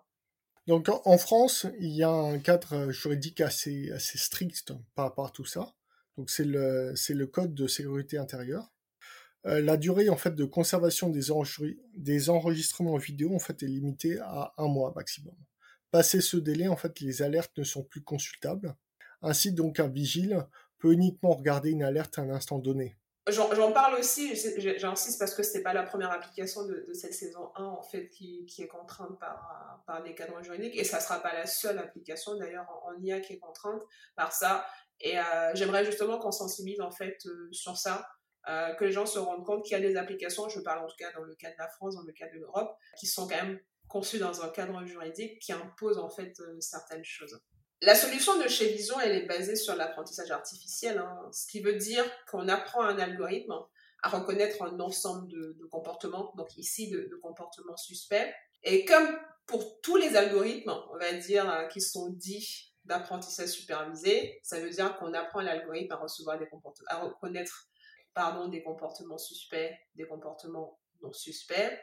Donc 0.65 0.88
en 0.89 1.17
France, 1.17 1.67
il 1.77 1.91
y 1.91 2.03
a 2.03 2.09
un 2.09 2.39
cadre 2.39 2.89
juridique 2.89 3.41
assez, 3.41 3.91
strict 4.00 4.71
par 4.95 5.05
rapport 5.05 5.25
à 5.25 5.29
tout 5.29 5.43
ça. 5.43 5.73
Donc 6.17 6.29
c'est 6.29 6.45
le, 6.45 7.25
code 7.25 7.53
de 7.53 7.67
sécurité 7.67 8.17
intérieure. 8.17 8.71
Euh, 9.45 9.59
la 9.59 9.75
durée 9.75 10.07
en 10.07 10.15
fait 10.15 10.35
de 10.35 10.45
conservation 10.45 11.09
des, 11.09 11.23
des 11.97 12.29
enregistrements 12.29 12.95
vidéo 12.95 13.35
en 13.35 13.39
fait 13.39 13.62
est 13.62 13.67
limitée 13.67 14.19
à 14.19 14.53
un 14.57 14.67
mois 14.67 14.93
maximum. 14.95 15.35
Passé 15.91 16.21
ce 16.21 16.38
délai, 16.38 16.67
en 16.69 16.75
fait, 16.75 17.01
les 17.01 17.21
alertes 17.21 17.55
ne 17.57 17.63
sont 17.63 17.83
plus 17.83 18.01
consultables. 18.01 18.75
Ainsi 19.24 19.53
donc 19.53 19.80
un 19.80 19.88
vigile 19.88 20.46
peut 20.77 20.92
uniquement 20.92 21.34
regarder 21.34 21.72
une 21.72 21.84
alerte 21.84 22.20
à 22.20 22.22
un 22.22 22.30
instant 22.30 22.60
donné. 22.60 22.98
J'en 23.30 23.72
parle 23.72 23.98
aussi, 24.00 24.36
j'insiste 24.36 25.18
parce 25.18 25.34
que 25.34 25.44
c'est 25.44 25.63
pas 25.63 25.72
la 25.72 25.84
première 25.84 26.12
application 26.12 26.65
de, 26.65 26.86
cette 26.92 27.13
saison 27.13 27.51
1 27.56 27.63
en 27.63 27.82
fait 27.82 28.10
qui, 28.10 28.46
est 28.60 28.68
contrainte 28.68 29.18
par, 29.18 29.82
par 29.88 30.03
les 30.03 30.13
cadres 30.13 30.44
juridiques 30.44 30.75
et 30.75 30.84
ça 30.84 31.00
sera 31.00 31.22
pas 31.22 31.34
la 31.34 31.46
seule 31.46 31.80
application 31.80 32.36
d'ailleurs 32.36 32.68
en, 32.84 33.01
IA 33.01 33.22
qui 33.22 33.34
est 33.34 33.39
contrainte 33.39 33.82
par 34.18 34.34
ça 34.34 34.65
et 35.00 35.18
euh, 35.18 35.51
j'aimerais 35.53 35.86
justement 35.86 36.20
qu'on 36.20 36.32
sensibilise 36.32 36.82
en 36.82 36.92
fait 36.92 37.18
euh, 37.25 37.48
sur 37.51 37.77
ça, 37.77 38.08
euh, 38.50 38.74
que 38.75 38.84
les 38.84 38.92
gens 38.92 39.06
se 39.06 39.20
rendent 39.20 39.46
compte 39.46 39.63
qu'il 39.63 39.77
y 39.77 39.82
a 39.82 39.88
des 39.88 39.96
applications, 39.96 40.50
je 40.50 40.60
parle 40.60 40.84
en 40.84 40.88
tout 40.88 40.96
cas 40.98 41.12
dans 41.13 41.24
le 41.24 41.36
cas 41.36 41.50
de 41.50 41.58
la 41.58 41.70
France, 41.70 41.96
dans 41.96 42.03
le 42.03 42.13
cas 42.13 42.27
de 42.27 42.39
l'Europe, 42.39 42.75
qui 42.98 43.08
sont 43.08 43.27
quand 43.27 43.36
même 43.36 43.60
conçues 43.88 44.20
dans 44.20 44.42
un 44.42 44.50
cadre 44.50 44.84
juridique 44.86 45.39
qui 45.39 45.53
impose 45.53 45.98
en 45.98 46.10
fait 46.10 46.34
certaines 46.60 47.03
choses. 47.03 47.39
La 47.86 47.96
solution 47.96 48.42
de 48.42 48.48
chez 48.48 48.70
Vision, 48.70 48.98
elle 49.02 49.12
est 49.12 49.25
basée 49.25 49.58
sur 49.58 49.75
l'apprentissage 49.75 50.32
artificiel, 50.32 51.00
hein, 51.00 51.20
ce 51.34 51.46
qui 51.48 51.60
veut 51.60 51.75
dire 51.75 52.06
qu'on 52.32 52.48
apprend 52.48 52.82
un 52.82 52.98
algorithme 52.98 53.54
à 54.02 54.08
reconnaître 54.08 54.62
un 54.62 54.80
ensemble 54.80 55.28
de, 55.28 55.68
comportements, 55.70 56.32
donc 56.38 56.56
ici 56.56 56.90
de, 56.90 57.20
comportements 57.22 57.75
suspects. 57.75 58.34
Et 58.63 58.86
comme 58.86 59.20
pour 59.46 59.82
tous 59.82 59.98
les 59.98 60.16
algorithmes, 60.16 60.74
on 60.94 60.98
va 60.98 61.12
dire, 61.12 61.50
euh, 61.52 61.68
qui 61.68 61.82
sont 61.82 62.08
dits 62.12 62.74
d'apprentissage 62.86 63.50
supervisé, 63.50 64.40
ça 64.44 64.62
veut 64.62 64.70
dire 64.70 64.98
qu'on 64.98 65.13
apprend 65.13 65.42
l'algorithme 65.42 65.92
à 65.92 65.98
recevoir 65.98 66.40
des 66.40 66.48
à 66.88 67.00
reconnaître, 67.00 67.68
pardon, 68.13 68.48
des 68.48 68.63
comportements 68.63 69.18
suspects, 69.18 69.78
des 69.96 70.08
comportements 70.08 70.80
non 71.02 71.12
suspects. 71.12 71.78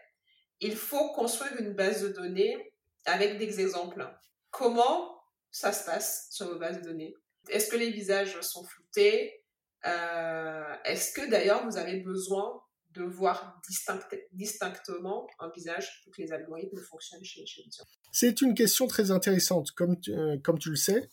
Il 0.60 0.76
faut 0.76 1.12
construire 1.12 1.60
une 1.60 1.74
base 1.74 2.02
de 2.02 2.08
données 2.08 2.72
avec 3.04 3.36
des 3.36 3.60
exemples. 3.60 4.08
Comment 4.50 5.19
ça 5.50 5.72
se 5.72 5.84
passe 5.84 6.28
sur 6.30 6.46
vos 6.46 6.58
bases 6.58 6.78
de 6.78 6.84
données 6.84 7.14
Est-ce 7.48 7.70
que 7.70 7.76
les 7.76 7.90
visages 7.90 8.40
sont 8.40 8.64
floutés? 8.64 9.42
Euh, 9.86 10.74
Est-ce 10.84 11.12
que 11.12 11.28
d'ailleurs 11.30 11.64
vous 11.68 11.76
avez 11.76 12.00
besoin 12.00 12.60
de 12.92 13.02
voir 13.04 13.60
distinct, 13.68 14.00
distinctement 14.32 15.28
un 15.38 15.48
visage 15.50 16.02
pour 16.02 16.12
que 16.12 16.22
les 16.22 16.32
algorithmes 16.32 16.78
fonctionnent 16.78 17.24
chez, 17.24 17.46
chez 17.46 17.62
C'est 18.10 18.42
une 18.42 18.54
question 18.54 18.88
très 18.88 19.10
intéressante. 19.12 19.70
Comme 19.72 20.00
tu, 20.00 20.12
euh, 20.12 20.38
comme 20.42 20.58
tu 20.58 20.70
le 20.70 20.76
sais, 20.76 21.08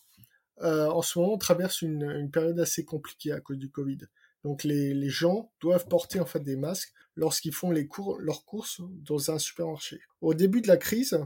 euh, 0.62 0.88
en 0.88 1.03
ce 1.03 1.20
moment, 1.20 1.34
on 1.34 1.38
traverse 1.38 1.84
une, 1.84 2.32
période 2.32 2.60
assez 2.60 2.84
compliquée 2.84 3.32
à 3.32 3.39
cause 3.39 3.60
du 3.60 3.70
Covid. 3.70 4.00
Donc 4.44 4.63
les, 4.63 4.94
les 4.94 5.10
gens 5.10 5.51
doivent 5.62 5.88
porter 5.88 6.20
en 6.20 6.25
fait 6.25 6.39
des 6.39 6.56
masques 6.56 6.91
lorsqu'ils 7.15 7.53
font 7.53 7.70
les 7.70 7.88
cours, 7.88 8.20
leurs 8.20 8.44
courses 8.44 8.82
dans 8.82 9.32
un 9.32 9.38
supermarché. 9.38 10.00
Au 10.22 10.34
début 10.34 10.62
de 10.62 10.67
la 10.67 10.77
crise, 10.77 11.20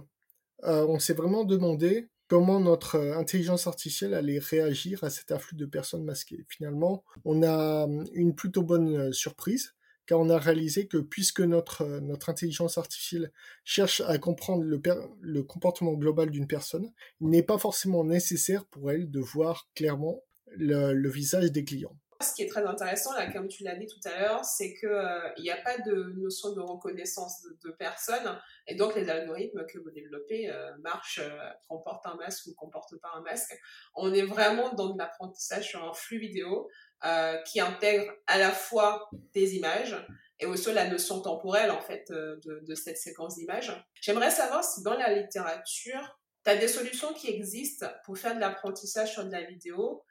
on 0.63 1.00
s'est 1.00 1.13
vraiment 1.13 1.44
demandé 1.44 2.10
comment 2.31 2.61
notre 2.61 2.95
euh, 2.95 3.17
intelligence 3.17 3.67
artificielle 3.67 4.13
allait 4.13 4.39
réagir 4.39 5.03
à 5.03 5.09
cet 5.09 5.33
afflux 5.33 5.57
de 5.57 5.65
personnes 5.65 6.05
masquées. 6.05 6.45
Finalement, 6.47 7.03
on 7.25 7.43
a 7.43 7.83
hum, 7.83 8.05
une 8.13 8.33
plutôt 8.33 8.63
bonne 8.63 8.95
euh, 8.95 9.11
surprise, 9.11 9.75
car 10.05 10.17
on 10.17 10.29
a 10.29 10.38
réalisé 10.38 10.88
que 10.88 10.95
puisque 10.95 11.41
notre, 11.41 11.85
notre 12.00 12.29
intelligence 12.29 12.77
artificielle 12.77 13.33
cherche 13.65 14.00
à 14.07 14.17
comprendre 14.17 14.63
le 14.63 15.43
comportement 15.43 15.91
global 15.91 16.29
d'une 16.29 16.47
personne, 16.47 16.93
il 17.19 17.27
n'est 17.27 17.43
pas 17.43 17.57
forcément 17.57 18.05
nécessaire 18.05 18.63
pour 18.63 18.91
elle 18.91 19.11
de 19.11 19.19
voir 19.19 19.67
clairement 19.75 20.21
le 20.55 21.09
visage 21.09 21.51
des 21.51 21.65
clients. 21.65 21.97
Ce 22.21 22.33
qui 22.33 22.43
est 22.43 22.47
très 22.47 22.65
intéressant, 22.65 23.13
là, 23.13 23.31
comme 23.31 23.47
tu 23.47 23.63
l'as 23.63 23.75
dit 23.75 23.87
tout 23.87 23.99
à 24.05 24.19
l'heure, 24.19 24.45
c'est 24.45 24.73
qu'il 24.73 24.89
euh, 24.89 25.29
n'y 25.39 25.49
a 25.49 25.57
pas 25.57 25.77
de 25.79 26.13
notion 26.17 26.53
de 26.53 26.61
reconnaissance 26.61 27.45
de, 27.63 27.71
personnes, 27.71 28.39
et 28.67 28.75
donc 28.75 28.95
les 28.95 29.09
algorithmes 29.09 29.65
que 29.65 29.79
vous 29.79 29.91
développez 29.91 30.49
euh, 30.49 30.71
marchent, 30.79 31.19
euh, 31.19 31.49
un 32.05 32.15
masque 32.15 32.47
ou 32.47 32.53
comportent 32.53 32.99
pas 33.01 33.11
un 33.15 33.21
masque. 33.21 33.57
On 33.95 34.13
est 34.13 34.23
vraiment 34.23 34.73
dans 34.73 34.89
de 34.89 34.97
l'apprentissage 34.97 35.69
sur 35.69 35.83
un 35.83 35.93
flux 35.93 36.19
vidéo 36.19 36.69
qui 37.45 37.59
intègre 37.59 38.13
à 38.27 38.37
la 38.37 38.51
fois 38.51 39.09
des 39.33 39.55
images 39.55 39.95
et 40.39 40.45
aussi 40.45 40.71
la 40.71 40.87
notion 40.87 41.19
temporelle 41.19 41.71
en 41.71 41.81
fait 41.81 42.05
de, 42.11 42.61
de 42.61 42.75
cette 42.75 42.97
séquence 42.97 43.37
d'images. 43.37 43.73
J'aimerais 44.01 44.29
savoir 44.29 44.63
si 44.63 44.83
dans 44.83 44.93
la 44.93 45.11
littérature, 45.11 46.19
tu 46.43 46.51
as 46.51 46.57
des 46.57 46.67
solutions 46.67 47.13
qui 47.13 47.29
existent 47.29 47.87
pour 48.05 48.19
faire 48.19 48.35
de 48.35 48.39
l'apprentissage 48.39 49.13
sur 49.13 49.25
de 49.25 49.31
la 49.31 49.41
vidéo 49.41 50.03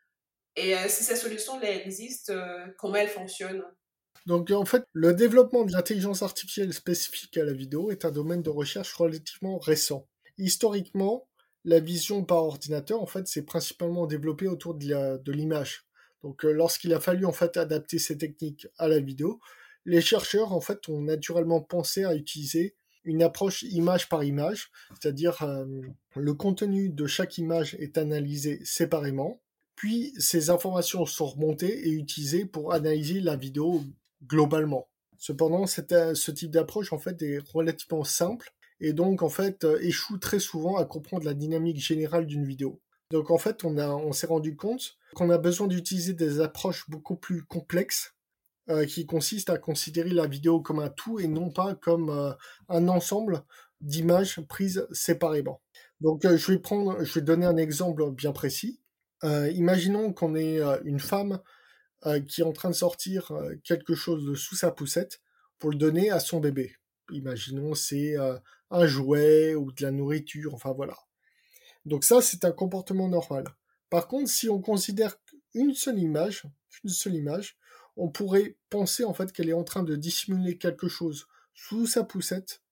et 0.57 0.77
euh, 0.77 0.89
si 0.89 1.05
ces 1.05 1.17
solutions-là 1.17 1.71
existent, 1.85 2.33
euh, 2.33 2.67
comment 2.79 2.97
elles 2.97 3.09
fonctionnent? 3.09 3.65
Donc 4.27 4.51
en 4.51 4.65
fait, 4.65 4.85
le 4.93 5.15
développement 5.15 5.65
de 5.65 5.73
l'intelligence 5.73 6.23
artificielle 6.23 6.75
spécifique 6.75 7.37
à 7.39 7.45
la 7.45 7.53
vidéo 7.53 7.91
est 7.91 8.05
un 8.05 8.11
domaine 8.11 8.43
de 8.43 8.51
recherche 8.51 8.93
relativement 8.93 9.59
récent. 9.59 10.07
Historiquement, 10.39 11.29
la 11.65 11.81
vision 11.81 12.25
par 12.25 12.45
ordinateur, 12.45 13.01
en 13.01 13.07
fait, 13.07 13.27
s'est 13.29 13.45
principalement 13.45 14.07
développée 14.07 14.49
autour 14.49 14.75
de 14.75 15.33
l'image. 15.33 15.87
Donc 16.23 16.45
euh, 16.45 16.53
lorsqu'il 16.53 16.93
a 16.93 17.01
fallu 17.01 17.25
en 17.25 17.33
fait 17.33 17.57
adapter 17.57 17.99
ces 17.99 18.19
techniques 18.19 18.67
à 18.77 18.89
la 18.89 19.01
vidéo, 19.01 19.41
les 19.87 20.03
chercheurs 20.03 20.53
en 20.53 20.61
fait 20.61 20.89
ont 20.89 21.01
naturellement 21.01 21.63
pensé 21.63 22.05
à 22.05 22.15
utiliser 22.15 22.75
une 23.05 23.23
approche 23.23 23.63
image 23.63 24.11
par 24.11 24.25
image, 24.25 24.71
c'est-à-dire 24.91 25.43
le 26.15 26.35
contenu 26.35 26.91
de 26.91 27.07
chaque 27.07 27.39
image 27.39 27.75
est 27.77 27.97
analysé 27.97 28.61
séparément 28.63 29.41
puis 29.81 30.13
ces 30.19 30.51
informations 30.51 31.07
sont 31.07 31.25
remontées 31.25 31.89
et 31.89 31.93
utilisées 31.93 32.45
pour 32.45 32.75
analyser 32.75 33.19
la 33.23 33.35
vidéo 33.35 33.83
globalement. 34.27 34.91
Cependant, 35.17 35.67
ce 35.67 36.31
type 36.33 36.51
d'approche 36.51 36.93
en 36.93 36.99
fait 36.99 37.23
est 37.23 37.39
relativement 37.55 38.05
simple 38.05 38.53
et 38.81 38.93
donc 38.93 39.23
en 39.23 39.31
fait 39.31 39.65
euh, 39.65 39.79
échoue 39.81 40.19
très 40.19 40.39
souvent 40.39 40.77
à 40.77 40.85
comprendre 40.85 41.25
la 41.25 41.33
dynamique 41.33 41.79
générale 41.79 42.27
d'une 42.27 42.45
vidéo. 42.45 42.83
Donc 43.11 43.31
en 43.31 43.39
fait, 43.39 43.65
on, 43.65 44.13
s'est 44.13 44.27
rendu 44.27 44.55
compte 44.55 44.99
qu'on 45.15 45.31
a 45.31 45.39
besoin 45.39 45.67
d'utiliser 45.67 46.13
des 46.13 46.43
approches 46.43 46.85
beaucoup 46.91 47.17
plus 47.17 47.43
complexes 47.45 48.15
euh, 48.69 48.85
qui 48.85 49.07
consistent 49.07 49.49
à 49.49 49.57
considérer 49.57 50.11
la 50.11 50.27
vidéo 50.27 50.61
comme 50.61 50.81
un 50.81 50.91
tout 50.91 51.21
et 51.21 51.27
non 51.27 51.49
pas 51.49 51.75
comme 51.75 52.11
euh, 52.11 52.33
un 52.69 52.87
ensemble 52.89 53.45
d'images 53.81 54.43
prises 54.47 54.87
séparément. 54.93 55.63
Donc 56.03 56.21
je 56.27 56.53
vais 56.53 56.59
prendre, 56.59 57.03
je 57.03 57.15
vais 57.15 57.25
donner 57.25 57.47
un 57.47 57.57
exemple 57.57 58.11
bien 58.11 58.33
précis. 58.33 58.80
Euh, 59.25 59.51
imaginons 59.51 60.13
qu'on 60.13 60.35
ait 60.35 60.61
euh, 60.61 60.79
une 60.85 61.01
femme 61.01 61.41
euh, 62.07 62.21
qui 62.21 62.41
est 62.41 62.45
en 62.45 62.53
train 62.53 62.71
de 62.71 62.75
sortir 62.75 63.33
quelque 63.65 63.95
chose 63.95 64.25
de 64.25 64.35
sous 64.35 64.57
sa 64.57 64.71
poussette 64.71 65.21
pour 65.59 65.71
le 65.71 65.77
donner 65.77 66.11
à 66.11 66.21
son 66.21 66.41
bébé. 66.41 66.77
Imaginons 67.11 67.75
c'est 67.75 68.15
un 68.71 68.87
jouet 68.87 69.55
ou 69.55 69.73
de 69.73 69.83
la 69.83 69.91
nourriture, 69.91 70.55
enfin 70.55 70.73
voilà. 70.73 70.97
Donc 71.85 72.05
ça, 72.05 72.23
c'est 72.23 72.45
un 72.45 72.53
comportement 72.53 73.09
normal. 73.09 73.45
Par 73.91 74.07
contre, 74.07 74.31
si 74.31 74.49
on 74.49 74.61
considère 74.61 75.17
une 75.55 75.75
seule 75.75 75.99
image, 75.99 76.45
une 76.85 76.91
seule 76.91 77.17
image, 77.17 77.59
on 77.97 78.09
pourrait 78.09 78.57
penser 78.71 79.05
en 79.05 79.13
fait 79.13 79.33
qu'elle 79.33 79.49
est 79.49 79.55
en 79.55 79.65
train 79.65 79.83
de 79.83 79.97
dissimuler 79.97 80.57
quelque 80.57 80.89
chose 80.89 81.27
sous 81.53 81.87
sa 81.87 82.05
poussette, 82.05 82.63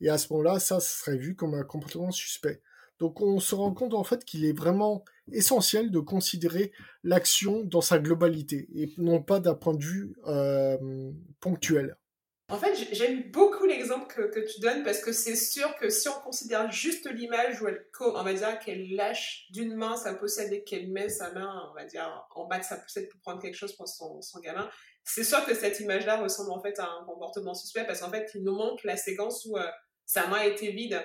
et 0.00 0.08
à 0.08 0.16
ce 0.16 0.32
moment-là, 0.32 0.60
ça 0.60 0.80
serait 0.80 1.16
vu 1.16 1.34
comme 1.34 1.54
un 1.54 1.64
comportement 1.64 2.12
suspect. 2.12 2.62
Donc 2.98 3.20
on 3.20 3.40
se 3.40 3.54
rend 3.54 3.74
compte 3.74 3.94
en 3.94 4.04
fait 4.04 4.24
qu'il 4.24 4.44
est 4.44 4.56
vraiment 4.56 5.04
essentiel 5.32 5.90
de 5.90 6.00
considérer 6.00 6.72
l'action 7.04 7.62
dans 7.64 7.80
sa 7.80 7.98
globalité 7.98 8.68
et 8.74 8.92
non 8.98 9.22
pas 9.22 9.40
d'un 9.40 9.54
point 9.54 9.74
de 9.74 9.84
vue 9.84 10.14
euh, 10.26 11.10
ponctuel. 11.40 11.96
En 12.50 12.56
fait, 12.56 12.74
j'aime 12.92 13.30
beaucoup 13.30 13.66
l'exemple 13.66 14.30
que, 14.30 14.40
tu 14.40 14.60
donnes 14.60 14.82
parce 14.82 15.00
que 15.00 15.12
c'est 15.12 15.36
sûr 15.36 15.76
que 15.76 15.90
si 15.90 16.08
on 16.08 16.18
considère 16.20 16.70
juste 16.70 17.06
l'image 17.10 17.60
où 17.60 17.68
elle, 17.68 17.84
va 18.00 18.32
dire 18.32 18.58
qu'elle 18.58 18.94
lâche 18.94 19.46
d'une 19.50 19.74
main 19.74 19.96
sa 19.96 20.14
possède 20.14 20.50
et 20.54 20.64
qu'elle 20.64 20.90
met 20.90 21.10
sa 21.10 21.30
main, 21.32 21.68
on 21.70 21.74
va 21.74 21.84
dire, 21.84 22.26
en 22.34 22.46
bas 22.46 22.58
de 22.58 22.64
sa 22.64 22.78
poussette 22.78 23.10
pour 23.10 23.20
prendre 23.20 23.42
quelque 23.42 23.54
chose 23.54 23.76
pour 23.76 23.86
son, 23.86 24.22
son 24.22 24.40
gamin, 24.40 24.66
c'est 25.04 25.24
sûr 25.24 25.44
que 25.44 25.54
cette 25.54 25.78
image-là 25.80 26.22
ressemble 26.22 26.52
en 26.52 26.62
fait 26.62 26.78
à 26.78 26.84
un 26.84 27.04
comportement 27.04 27.52
suspect 27.52 27.84
parce 27.84 28.00
qu'en 28.00 28.10
fait, 28.10 28.30
il 28.34 28.42
nous 28.42 28.54
manque 28.54 28.82
la 28.82 28.96
séquence 28.96 29.44
où 29.44 29.58
euh, 29.58 29.66
sa 30.06 30.26
main 30.28 30.40
était 30.40 30.70
vide. 30.70 31.02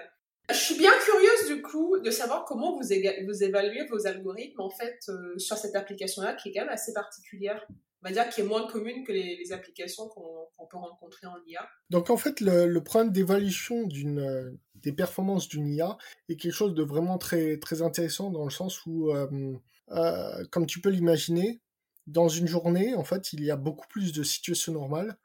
Je 0.49 0.55
suis 0.55 0.77
bien 0.77 0.91
curieuse 1.05 1.55
du 1.55 1.61
coup 1.61 1.97
de 1.99 2.11
savoir 2.11 2.43
comment 2.43 2.75
vous, 2.75 2.91
évaluez 2.91 3.85
vos 3.89 4.07
algorithmes 4.07 4.59
en 4.59 4.69
fait 4.69 4.99
euh, 5.07 5.37
sur 5.37 5.57
cette 5.57 5.75
application-là 5.75 6.33
qui 6.33 6.49
est 6.49 6.53
quand 6.53 6.61
même 6.61 6.69
assez 6.69 6.93
particulière. 6.93 7.65
On 8.01 8.09
va 8.09 8.13
dire 8.13 8.27
qui 8.29 8.41
est 8.41 8.43
moins 8.43 8.67
commune 8.67 9.05
que 9.05 9.13
les, 9.13 9.53
applications 9.53 10.09
qu'on 10.09 10.67
peut 10.67 10.77
rencontrer 10.77 11.27
en 11.27 11.37
IA. 11.47 11.65
Donc 11.89 12.09
en 12.09 12.17
fait 12.17 12.41
le, 12.41 12.77
problème 12.79 13.13
d'évaluation 13.13 13.87
euh, 13.87 14.51
des 14.75 14.91
performances 14.91 15.47
d'une 15.47 15.67
IA 15.67 15.97
est 16.27 16.35
quelque 16.35 16.53
chose 16.53 16.73
de 16.73 16.83
vraiment 16.83 17.17
très 17.17 17.57
très 17.57 17.81
intéressant 17.81 18.29
dans 18.29 18.43
le 18.43 18.51
sens 18.51 18.85
où 18.85 19.11
euh, 19.11 20.45
comme 20.51 20.65
tu 20.65 20.81
peux 20.81 20.89
l'imaginer 20.89 21.61
dans 22.05 22.27
une 22.27 22.47
journée 22.47 22.95
en 22.95 23.05
fait 23.05 23.31
il 23.31 23.45
y 23.45 23.51
a 23.51 23.55
beaucoup 23.55 23.87
plus 23.87 24.11
de 24.11 24.23
situations 24.23 24.73
normales 24.73 25.17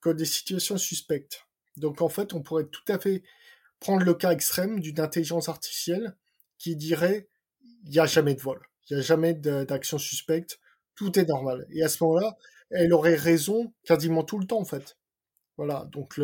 que 0.00 0.10
des 0.10 0.24
situations 0.24 0.78
suspectes. 0.78 1.46
Donc 1.76 2.02
en 2.02 2.08
fait 2.08 2.34
on 2.34 2.42
pourrait 2.42 2.66
tout 2.66 2.84
à 2.88 2.98
fait 2.98 3.22
prendre 3.80 4.04
le 4.04 4.14
cas 4.14 4.32
extrême 4.32 4.80
d'une 4.80 5.00
intelligence 5.00 5.48
artificielle 5.48 6.16
qui 6.58 6.76
dirait 6.76 7.28
il 7.84 7.90
n'y 7.90 7.98
a 7.98 8.06
jamais 8.06 8.34
de 8.34 8.40
vol, 8.40 8.60
il 8.88 8.96
n'y 8.96 9.02
a 9.02 9.04
jamais 9.04 9.34
d'action 9.34 9.98
suspecte, 9.98 10.58
tout 10.94 11.18
est 11.18 11.28
normal. 11.28 11.66
Et 11.70 11.82
à 11.82 11.88
ce 11.88 12.02
moment-là, 12.04 12.36
elle 12.70 12.92
aurait 12.92 13.14
raison 13.14 13.72
quasiment 13.84 14.24
tout 14.24 14.38
le 14.38 14.46
temps 14.46 14.60
en 14.60 14.64
fait. 14.64 14.96
Voilà, 15.56 15.86
donc 15.92 16.18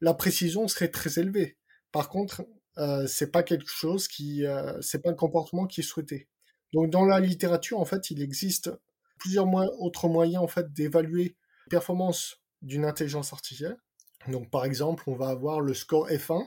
la 0.00 0.14
précision 0.14 0.68
serait 0.68 0.90
très 0.90 1.18
élevée. 1.18 1.56
Par 1.90 2.08
contre, 2.08 2.44
euh, 2.78 3.06
c'est 3.06 3.30
pas 3.30 3.42
quelque 3.42 3.68
chose 3.68 4.08
qui, 4.08 4.46
euh, 4.46 4.80
c'est 4.80 5.02
pas 5.02 5.10
un 5.10 5.14
comportement 5.14 5.66
qui 5.66 5.80
est 5.80 5.84
souhaité. 5.84 6.28
Donc 6.72 6.90
dans 6.90 7.04
la 7.04 7.20
littérature, 7.20 7.80
en 7.80 7.84
fait, 7.84 8.10
il 8.10 8.22
existe 8.22 8.70
plusieurs 9.18 9.46
autres 9.80 10.08
moyens 10.08 10.42
en 10.42 10.48
fait 10.48 10.72
d'évaluer 10.72 11.36
performance 11.68 12.40
d'une 12.62 12.84
intelligence 12.84 13.32
artificielle. 13.32 13.76
Donc 14.28 14.50
par 14.50 14.64
exemple, 14.64 15.04
on 15.06 15.14
va 15.14 15.28
avoir 15.28 15.60
le 15.60 15.74
score 15.74 16.08
F1 16.08 16.42
euh, 16.42 16.44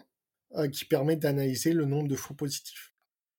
qui 0.71 0.85
permet 0.85 1.15
d'analyser 1.15 1.73
le 1.73 1.85
nombre 1.85 2.07
de 2.07 2.15
faux 2.15 2.33
positifs. 2.33 2.95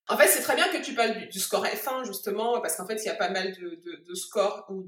En 0.09 0.17
fait, 0.17 0.29
c'est 0.29 0.43
très 0.43 0.55
bien 0.55 0.69
que 0.69 0.83
tu 0.85 0.95
parles 0.95 1.29
du, 1.29 1.41
score 1.41 1.67
F1, 1.67 2.07
justement, 2.07 2.61
parce 2.61 2.77
qu'en 2.77 2.87
fait, 2.87 3.03
il 3.03 3.07
y 3.07 3.11
a 3.11 3.17
pas 3.17 3.31
mal 3.31 3.53
de, 3.53 4.15
scores 4.15 4.65
ou 4.71 4.87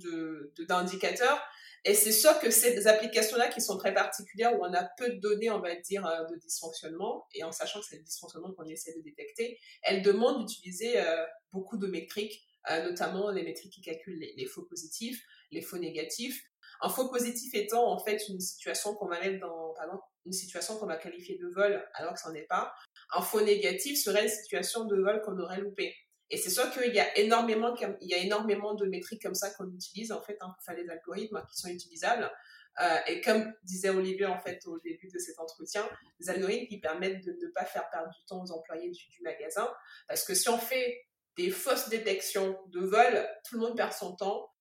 d'indicateurs. 0.68 1.42
et 1.84 1.94
c'est 1.94 2.12
sûr 2.12 2.38
que 2.38 2.50
ces 2.50 2.86
applications-là 2.86 3.48
qui 3.48 3.60
sont 3.60 3.78
très 3.78 3.92
particulières, 3.92 4.54
où 4.54 4.64
on 4.64 4.72
a 4.72 4.84
peu 4.96 5.10
de 5.10 5.18
données, 5.18 5.50
on 5.50 5.60
va 5.60 5.74
dire, 5.74 6.06
euh, 6.06 6.24
de 6.30 6.36
dysfonctionnement, 6.36 7.26
et 7.34 7.42
en 7.42 7.50
sachant 7.50 7.80
que 7.80 7.86
c'est 7.86 7.96
le 7.96 8.04
dysfonctionnement 8.04 8.52
qu'on 8.52 8.66
essaie 8.66 8.94
de 8.94 9.02
détecter, 9.02 9.58
elles 9.82 10.02
demandent 10.02 10.46
d'utiliser 10.46 11.00
euh, 11.00 11.24
beaucoup 11.52 11.78
de 11.78 11.88
métriques, 11.88 12.44
notamment 12.84 13.30
les 13.30 13.44
métriques 13.44 13.72
qui 13.72 13.80
calculent 13.80 14.18
les, 14.18 14.44
faux 14.44 14.60
positifs, 14.66 15.24
les 15.50 15.62
faux 15.62 15.78
négatifs. 15.78 16.44
Un 16.80 16.88
faux 16.88 17.08
positif 17.08 17.54
étant 17.54 17.86
en 17.90 17.98
fait 17.98 18.28
une 18.28 18.40
situation 18.40 18.94
qu'on 18.94 19.06
va 19.06 19.16
qualifier 20.96 21.38
de 21.38 21.48
vol 21.48 21.84
alors 21.94 22.14
que 22.14 22.20
ce 22.20 22.28
n'en 22.28 22.34
est 22.34 22.46
pas. 22.46 22.72
Un 23.12 23.22
faux 23.22 23.40
négatif 23.40 24.00
serait 24.00 24.24
une 24.24 24.30
situation 24.30 24.84
de 24.84 24.96
vol 24.96 25.20
qu'on 25.22 25.38
aurait 25.38 25.60
loupé. 25.60 25.94
Et 26.30 26.36
c'est 26.36 26.50
sûr 26.50 26.70
qu'il 26.70 26.94
y 26.94 27.00
a 27.00 27.16
énormément, 27.18 27.74
il 28.00 28.08
y 28.08 28.14
a 28.14 28.18
énormément 28.18 28.74
de 28.74 28.84
métriques 28.86 29.22
comme 29.22 29.34
ça 29.34 29.50
qu'on 29.50 29.68
utilise 29.70 30.12
en 30.12 30.20
fait 30.20 30.36
hein, 30.40 30.50
pour 30.54 30.62
faire 30.62 30.76
des 30.76 30.88
algorithmes 30.90 31.42
qui 31.50 31.58
sont 31.58 31.68
utilisables. 31.68 32.30
Euh, 32.80 32.98
et 33.08 33.20
comme 33.22 33.52
disait 33.64 33.88
Olivier 33.88 34.26
en 34.26 34.38
fait 34.38 34.64
au 34.66 34.78
début 34.78 35.08
de 35.08 35.18
cet 35.18 35.38
entretien, 35.40 35.88
des 36.20 36.30
algorithmes 36.30 36.68
qui 36.68 36.78
permettent 36.78 37.24
de 37.24 37.32
ne 37.32 37.50
pas 37.52 37.64
faire 37.64 37.88
perdre 37.90 38.10
du 38.10 38.24
temps 38.26 38.42
aux 38.42 38.52
employés 38.52 38.90
du 38.90 39.22
magasin, 39.22 39.68
parce 40.06 40.22
que 40.22 40.34
si 40.34 40.48
on 40.48 40.58
fait 40.58 41.08
des 41.36 41.50
fausses 41.50 41.88
détections 41.88 42.58
de 42.68 42.80
vol, 42.80 43.28
tout 43.48 43.54
le 43.54 43.60
monde 43.60 43.76
perd 43.76 43.92
son 43.92 44.14
temps. 44.14 44.52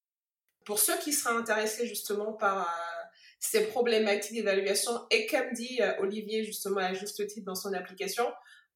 Pour 0.67 0.79
ceux 0.79 0.97
qui 0.97 1.13
seraient 1.13 1.33
intéressés 1.33 1.87
justement 1.87 2.33
par 2.33 2.59
euh, 2.59 3.03
ces 3.39 3.67
problématiques 3.67 4.33
d'évaluation. 4.33 4.91
Et 5.11 5.25
comme 5.25 5.53
dit 5.53 5.81
euh, 5.81 5.93
Olivier 5.99 6.43
justement 6.43 6.81
à 6.81 6.93
juste 6.93 7.25
titre 7.25 7.45
dans 7.45 7.55
son 7.55 7.71
application, 7.71 8.25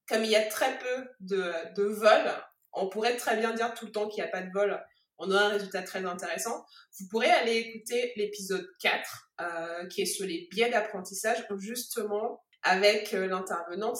comme 0.07 0.23
il 0.23 0.31
y 0.31 0.37
a 0.37 0.45
très 0.45 0.79
peu 0.79 1.09
de, 1.19 1.83
vols, 1.83 2.31
on 2.71 2.87
pourrait 2.87 3.17
très 3.17 3.35
bien 3.35 3.53
dire 3.53 3.73
tout 3.73 3.87
le 3.87 3.91
temps 3.91 4.07
qu'il 4.07 4.23
n'y 4.23 4.29
a 4.29 4.31
pas 4.31 4.41
de 4.41 4.49
vol. 4.53 4.81
On 5.17 5.29
aura 5.29 5.47
un 5.47 5.49
résultat 5.49 5.83
très 5.83 6.05
intéressant. 6.05 6.65
Vous 6.97 7.09
pourrez 7.09 7.29
aller 7.29 7.57
écouter 7.57 8.13
l'épisode 8.15 8.65
4 8.79 9.29
euh, 9.41 9.87
qui 9.87 10.03
est 10.03 10.05
sur 10.05 10.25
les 10.25 10.47
biais 10.49 10.69
d'apprentissage 10.69 11.45
justement 11.57 12.41
avec 12.63 13.11
l'intervenante 13.11 13.97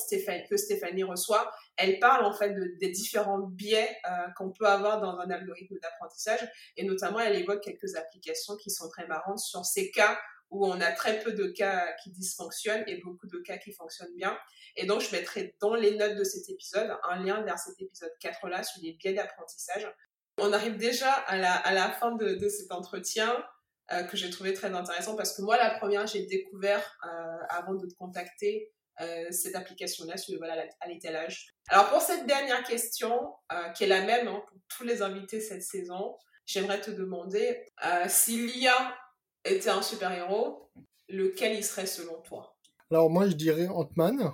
que 0.49 0.55
Stéphanie 0.55 1.03
reçoit. 1.03 1.51
Elle 1.81 1.99
parle 1.99 2.25
en 2.25 2.33
fait 2.33 2.51
de, 2.51 2.75
des 2.79 2.89
différents 2.89 3.39
biais 3.39 3.97
qu'on 4.37 4.51
peut 4.51 4.67
avoir 4.67 5.01
dans 5.01 5.17
un 5.17 5.29
algorithme 5.29 5.75
d'apprentissage 5.81 6.47
et 6.77 6.83
notamment 6.83 7.19
elle 7.19 7.35
évoque 7.35 7.61
quelques 7.61 7.95
applications 7.95 8.55
qui 8.57 8.69
sont 8.69 8.87
très 8.87 9.07
marrantes 9.07 9.39
sur 9.39 9.65
ces 9.65 9.89
cas 9.91 10.17
où 10.51 10.67
on 10.67 10.79
a 10.81 10.91
très 10.91 11.19
peu 11.19 11.31
de 11.31 11.47
cas 11.47 11.93
qui 12.03 12.11
dysfonctionnent 12.11 12.83
et 12.85 12.97
beaucoup 12.97 13.25
de 13.25 13.39
cas 13.39 13.57
qui 13.57 13.71
fonctionnent 13.71 14.13
bien. 14.15 14.37
Et 14.75 14.85
donc, 14.85 15.01
je 15.01 15.11
mettrai 15.11 15.55
dans 15.61 15.75
les 15.75 15.95
notes 15.95 16.17
de 16.17 16.23
cet 16.25 16.49
épisode 16.49 16.93
un 17.09 17.23
lien 17.23 17.41
vers 17.41 17.57
cet 17.57 17.81
épisode 17.81 18.11
4-là 18.21 18.61
sur 18.63 18.81
les 18.83 18.91
biais 18.93 19.13
d'apprentissage. 19.13 19.89
On 20.37 20.51
arrive 20.51 20.77
déjà 20.77 21.11
à 21.11 21.37
la, 21.37 21.55
à 21.55 21.73
la 21.73 21.89
fin 21.89 22.11
de, 22.11 22.35
de 22.35 22.49
cet 22.49 22.71
entretien 22.71 23.43
euh, 23.93 24.03
que 24.03 24.17
j'ai 24.17 24.29
trouvé 24.29 24.53
très 24.53 24.73
intéressant 24.73 25.15
parce 25.15 25.35
que 25.35 25.41
moi, 25.41 25.57
la 25.57 25.71
première, 25.71 26.05
j'ai 26.05 26.25
découvert 26.25 26.97
euh, 27.05 27.37
avant 27.49 27.73
de 27.73 27.87
te 27.87 27.93
contacter 27.95 28.71
euh, 29.01 29.31
cette 29.31 29.55
application-là 29.55 30.17
sur 30.17 30.37
voilà, 30.37 30.65
à 30.79 30.87
l'étalage. 30.87 31.55
Alors, 31.67 31.89
pour 31.89 32.01
cette 32.01 32.25
dernière 32.25 32.63
question, 32.63 33.33
qui 33.75 33.83
est 33.83 33.87
la 33.87 34.03
même 34.03 34.27
hein, 34.27 34.41
pour 34.47 34.57
tous 34.69 34.83
les 34.83 35.01
invités 35.01 35.41
cette 35.41 35.63
saison, 35.63 36.15
j'aimerais 36.45 36.81
te 36.81 36.91
demander 36.91 37.65
si 38.07 38.45
l'IA 38.47 38.95
était 39.45 39.69
un 39.69 39.81
super-héros, 39.81 40.69
lequel 41.09 41.57
il 41.57 41.63
serait 41.63 41.85
selon 41.85 42.21
toi? 42.21 42.55
Alors 42.89 43.09
moi 43.09 43.27
je 43.27 43.33
dirais 43.33 43.67
Ant-Man, 43.67 44.33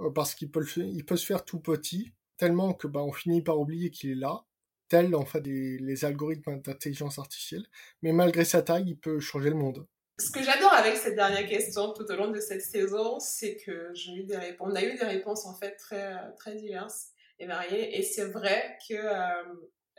euh, 0.00 0.10
parce 0.10 0.34
qu'il 0.34 0.50
peut, 0.50 0.66
il 0.76 1.04
peut 1.04 1.16
se 1.16 1.26
faire 1.26 1.44
tout 1.44 1.60
petit, 1.60 2.12
tellement 2.36 2.72
que 2.72 2.86
bah, 2.86 3.02
on 3.02 3.12
finit 3.12 3.42
par 3.42 3.58
oublier 3.58 3.90
qu'il 3.90 4.10
est 4.10 4.14
là, 4.20 4.44
tel 4.88 5.14
en 5.14 5.24
fait 5.24 5.46
les 5.46 6.04
algorithmes 6.04 6.60
d'intelligence 6.60 7.18
artificielle, 7.18 7.66
mais 8.02 8.12
malgré 8.12 8.44
sa 8.44 8.62
taille, 8.62 8.84
il 8.86 8.98
peut 8.98 9.20
changer 9.20 9.50
le 9.50 9.56
monde. 9.56 9.86
Ce 10.18 10.30
que 10.30 10.42
j'adore 10.42 10.72
avec 10.72 10.96
cette 10.96 11.16
dernière 11.16 11.48
question 11.48 11.92
tout 11.92 12.04
au 12.04 12.16
long 12.16 12.30
de 12.30 12.38
cette 12.40 12.62
saison, 12.62 13.18
c'est 13.18 13.56
que 13.56 13.90
j'ai 13.94 14.12
eu 14.12 14.24
des 14.24 14.36
réponses. 14.36 14.68
On 14.70 14.76
a 14.76 14.82
eu 14.82 14.96
des 14.96 15.04
réponses 15.04 15.44
en 15.44 15.54
fait 15.56 15.76
très 15.76 16.14
très 16.36 16.54
diverses 16.54 17.08
et 17.40 17.46
variées, 17.46 17.98
et 17.98 18.02
c'est 18.02 18.26
vrai 18.26 18.78
que 18.88 18.94
euh, 18.94 19.42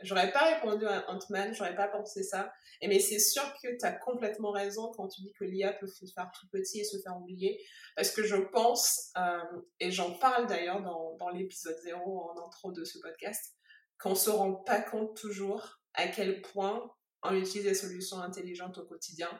J'aurais 0.02 0.30
pas 0.30 0.54
répondu 0.54 0.84
à 0.86 1.10
Ant-Man, 1.10 1.54
j'aurais 1.54 1.74
pas 1.74 1.88
pensé 1.88 2.22
ça. 2.22 2.52
Et 2.82 2.88
mais 2.88 3.00
c'est 3.00 3.18
sûr 3.18 3.42
que 3.62 3.68
tu 3.78 3.84
as 3.84 3.92
complètement 3.92 4.50
raison 4.50 4.92
quand 4.94 5.08
tu 5.08 5.22
dis 5.22 5.32
que 5.32 5.44
l'IA 5.44 5.72
peut 5.72 5.86
se 5.86 6.04
faire 6.06 6.30
tout 6.38 6.46
petit 6.52 6.80
et 6.80 6.84
se 6.84 6.98
faire 7.00 7.16
oublier. 7.16 7.64
Parce 7.94 8.10
que 8.10 8.22
je 8.22 8.36
pense, 8.36 9.10
euh, 9.16 9.38
et 9.80 9.90
j'en 9.90 10.12
parle 10.18 10.46
d'ailleurs 10.46 10.82
dans, 10.82 11.16
dans 11.16 11.30
l'épisode 11.30 11.76
0 11.82 12.30
en 12.30 12.46
intro 12.46 12.72
de 12.72 12.84
ce 12.84 12.98
podcast, 12.98 13.54
qu'on 13.98 14.14
se 14.14 14.28
rend 14.28 14.52
pas 14.52 14.82
compte 14.82 15.16
toujours 15.16 15.80
à 15.94 16.08
quel 16.08 16.42
point 16.42 16.92
on 17.22 17.34
utilise 17.34 17.64
des 17.64 17.74
solutions 17.74 18.18
intelligentes 18.18 18.76
au 18.76 18.84
quotidien, 18.84 19.30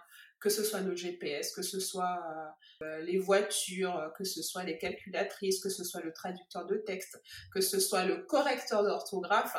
que 0.40 0.50
ce 0.50 0.62
soit 0.62 0.80
nos 0.80 0.94
GPS, 0.94 1.52
que 1.52 1.62
ce 1.62 1.80
soit 1.80 2.54
euh, 2.82 3.00
les 3.00 3.18
voitures, 3.18 4.12
que 4.16 4.24
ce 4.24 4.42
soit 4.42 4.64
les 4.64 4.78
calculatrices, 4.78 5.60
que 5.60 5.70
ce 5.70 5.82
soit 5.82 6.02
le 6.02 6.12
traducteur 6.12 6.66
de 6.66 6.76
texte, 6.76 7.18
que 7.52 7.60
ce 7.60 7.80
soit 7.80 8.04
le 8.04 8.22
correcteur 8.24 8.82
d'orthographe 8.82 9.56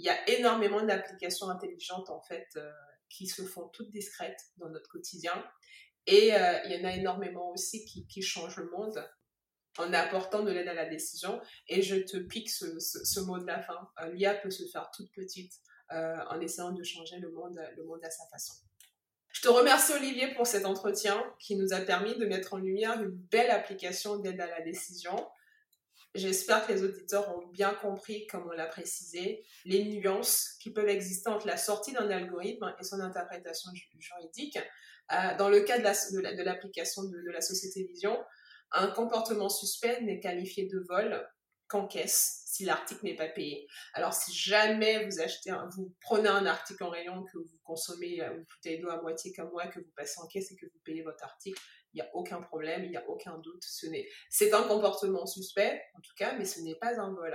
il 0.00 0.04
y 0.04 0.08
a 0.08 0.30
énormément 0.30 0.82
d'applications 0.82 1.50
intelligentes 1.50 2.08
en 2.08 2.22
fait 2.22 2.48
euh, 2.56 2.72
qui 3.10 3.26
se 3.26 3.42
font 3.42 3.68
toutes 3.68 3.90
discrètes 3.90 4.40
dans 4.56 4.70
notre 4.70 4.88
quotidien. 4.88 5.44
Et 6.06 6.34
euh, 6.34 6.58
il 6.64 6.72
y 6.72 6.80
en 6.80 6.88
a 6.88 6.94
énormément 6.94 7.50
aussi 7.50 7.84
qui, 7.84 8.22
changent 8.22 8.56
le 8.56 8.70
monde 8.70 9.06
en 9.76 9.92
apportant 9.92 10.42
de 10.42 10.50
l'aide 10.50 10.68
à 10.68 10.74
la 10.74 10.86
décision. 10.86 11.38
Et 11.68 11.82
je 11.82 11.96
te 11.96 12.16
pique 12.16 12.48
ce, 12.48 13.20
mot 13.20 13.38
de 13.38 13.46
la 13.46 13.60
fin. 13.60 13.90
Euh, 14.00 14.10
L'IA 14.14 14.34
peut 14.36 14.50
se 14.50 14.66
faire 14.68 14.90
toute 14.90 15.12
petite 15.12 15.52
en 15.92 16.40
essayant 16.40 16.70
de 16.70 16.84
changer 16.84 17.18
le 17.18 17.32
monde, 17.32 17.60
le 17.76 17.82
monde 17.82 17.98
à 18.04 18.10
sa 18.10 18.24
façon. 18.30 18.54
Je 19.32 19.42
te 19.42 19.48
remercie 19.48 19.92
Olivier 19.92 20.34
pour 20.34 20.46
cet 20.46 20.66
entretien 20.66 21.22
qui 21.38 21.56
nous 21.56 21.72
a 21.72 21.80
permis 21.80 22.16
de 22.16 22.26
mettre 22.26 22.54
en 22.54 22.58
lumière 22.58 23.00
une 23.00 23.10
belle 23.10 23.50
application 23.50 24.16
d'aide 24.16 24.40
à 24.40 24.46
la 24.46 24.60
décision 24.60 25.16
J'espère 26.14 26.66
que 26.66 26.72
les 26.72 26.82
auditeurs 26.82 27.36
ont 27.36 27.46
bien 27.46 27.72
compris, 27.72 28.26
comme 28.26 28.48
on 28.48 28.50
l'a 28.50 28.66
précisé, 28.66 29.44
les 29.64 29.84
nuances 29.84 30.56
qui 30.60 30.70
peuvent 30.70 30.88
exister 30.88 31.28
entre 31.28 31.46
la 31.46 31.56
sortie 31.56 31.92
d'un 31.92 32.10
algorithme 32.10 32.74
et 32.80 32.84
son 32.84 33.00
interprétation 33.00 33.70
juridique. 33.98 34.58
Euh, 35.12 35.36
dans 35.36 35.48
le 35.48 35.60
cas 35.60 35.78
de 35.78 36.42
l'application 36.42 37.04
de, 37.04 37.16
de, 37.16 37.30
la 37.30 37.40
société 37.40 37.84
Vision, 37.84 38.18
un 38.72 38.88
comportement 38.88 39.48
suspect 39.48 40.00
n'est 40.00 40.18
qualifié 40.18 40.66
de 40.66 40.80
vol 40.80 41.28
qu'en 41.68 41.86
caisse 41.86 42.39
si 42.60 42.66
l'article 42.66 43.06
n'est 43.06 43.16
pas 43.16 43.28
payé. 43.28 43.66
Alors 43.94 44.12
si 44.12 44.34
jamais 44.34 45.06
vous 45.06 45.20
achetez, 45.20 45.50
vous 45.74 45.94
prenez 46.02 46.28
un 46.28 46.44
article 46.44 46.84
en 46.84 46.90
rayon 46.90 47.24
que 47.24 47.38
vous 47.38 47.58
consommez 47.64 48.20
euh, 48.20 48.36
une 48.36 48.44
bouteille 48.44 48.80
d'eau 48.80 48.90
à 48.90 49.00
moitié 49.00 49.32
comme 49.32 49.50
moi, 49.50 49.66
que 49.68 49.80
vous 49.80 49.90
passez 49.96 50.20
en 50.20 50.26
caisse 50.26 50.52
et 50.52 50.56
que 50.56 50.66
vous 50.66 50.78
payez 50.84 51.02
votre 51.02 51.24
article, 51.24 51.58
il 51.94 51.96
n'y 51.96 52.02
a 52.02 52.10
aucun 52.14 52.42
problème, 52.42 52.84
il 52.84 52.90
n'y 52.90 52.98
a 52.98 53.08
aucun 53.08 53.38
doute. 53.38 53.64
Ce 53.64 53.86
n'est, 53.86 54.06
c'est 54.28 54.52
un 54.52 54.62
comportement 54.64 55.24
suspect, 55.24 55.82
en 55.96 56.00
tout 56.00 56.12
cas, 56.18 56.34
mais 56.36 56.44
ce 56.44 56.60
n'est 56.60 56.74
pas 56.74 57.00
un 57.00 57.14
vol. 57.14 57.34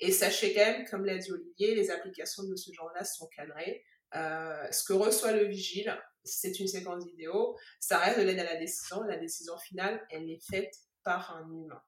Et 0.00 0.12
sachez 0.12 0.52
quand 0.52 0.66
même, 0.66 0.86
comme 0.86 1.06
l'a 1.06 1.16
dit 1.16 1.32
Olivier, 1.32 1.74
les 1.74 1.90
applications 1.90 2.44
de 2.44 2.54
ce 2.54 2.70
genre-là 2.72 3.04
sont 3.04 3.28
cadrées. 3.28 3.82
Euh, 4.14 4.70
ce 4.70 4.84
que 4.84 4.92
reçoit 4.92 5.32
le 5.32 5.46
vigile, 5.46 5.98
c'est 6.22 6.60
une 6.60 6.68
séquence 6.68 7.04
vidéo, 7.06 7.56
ça 7.80 7.98
reste 7.98 8.18
de 8.18 8.24
l'aide 8.24 8.40
à 8.40 8.44
la 8.44 8.56
décision. 8.56 9.02
La 9.04 9.16
décision 9.16 9.56
finale, 9.58 10.06
elle 10.10 10.30
est 10.30 10.44
faite 10.50 10.74
par 11.02 11.34
un 11.34 11.48
humain. 11.50 11.82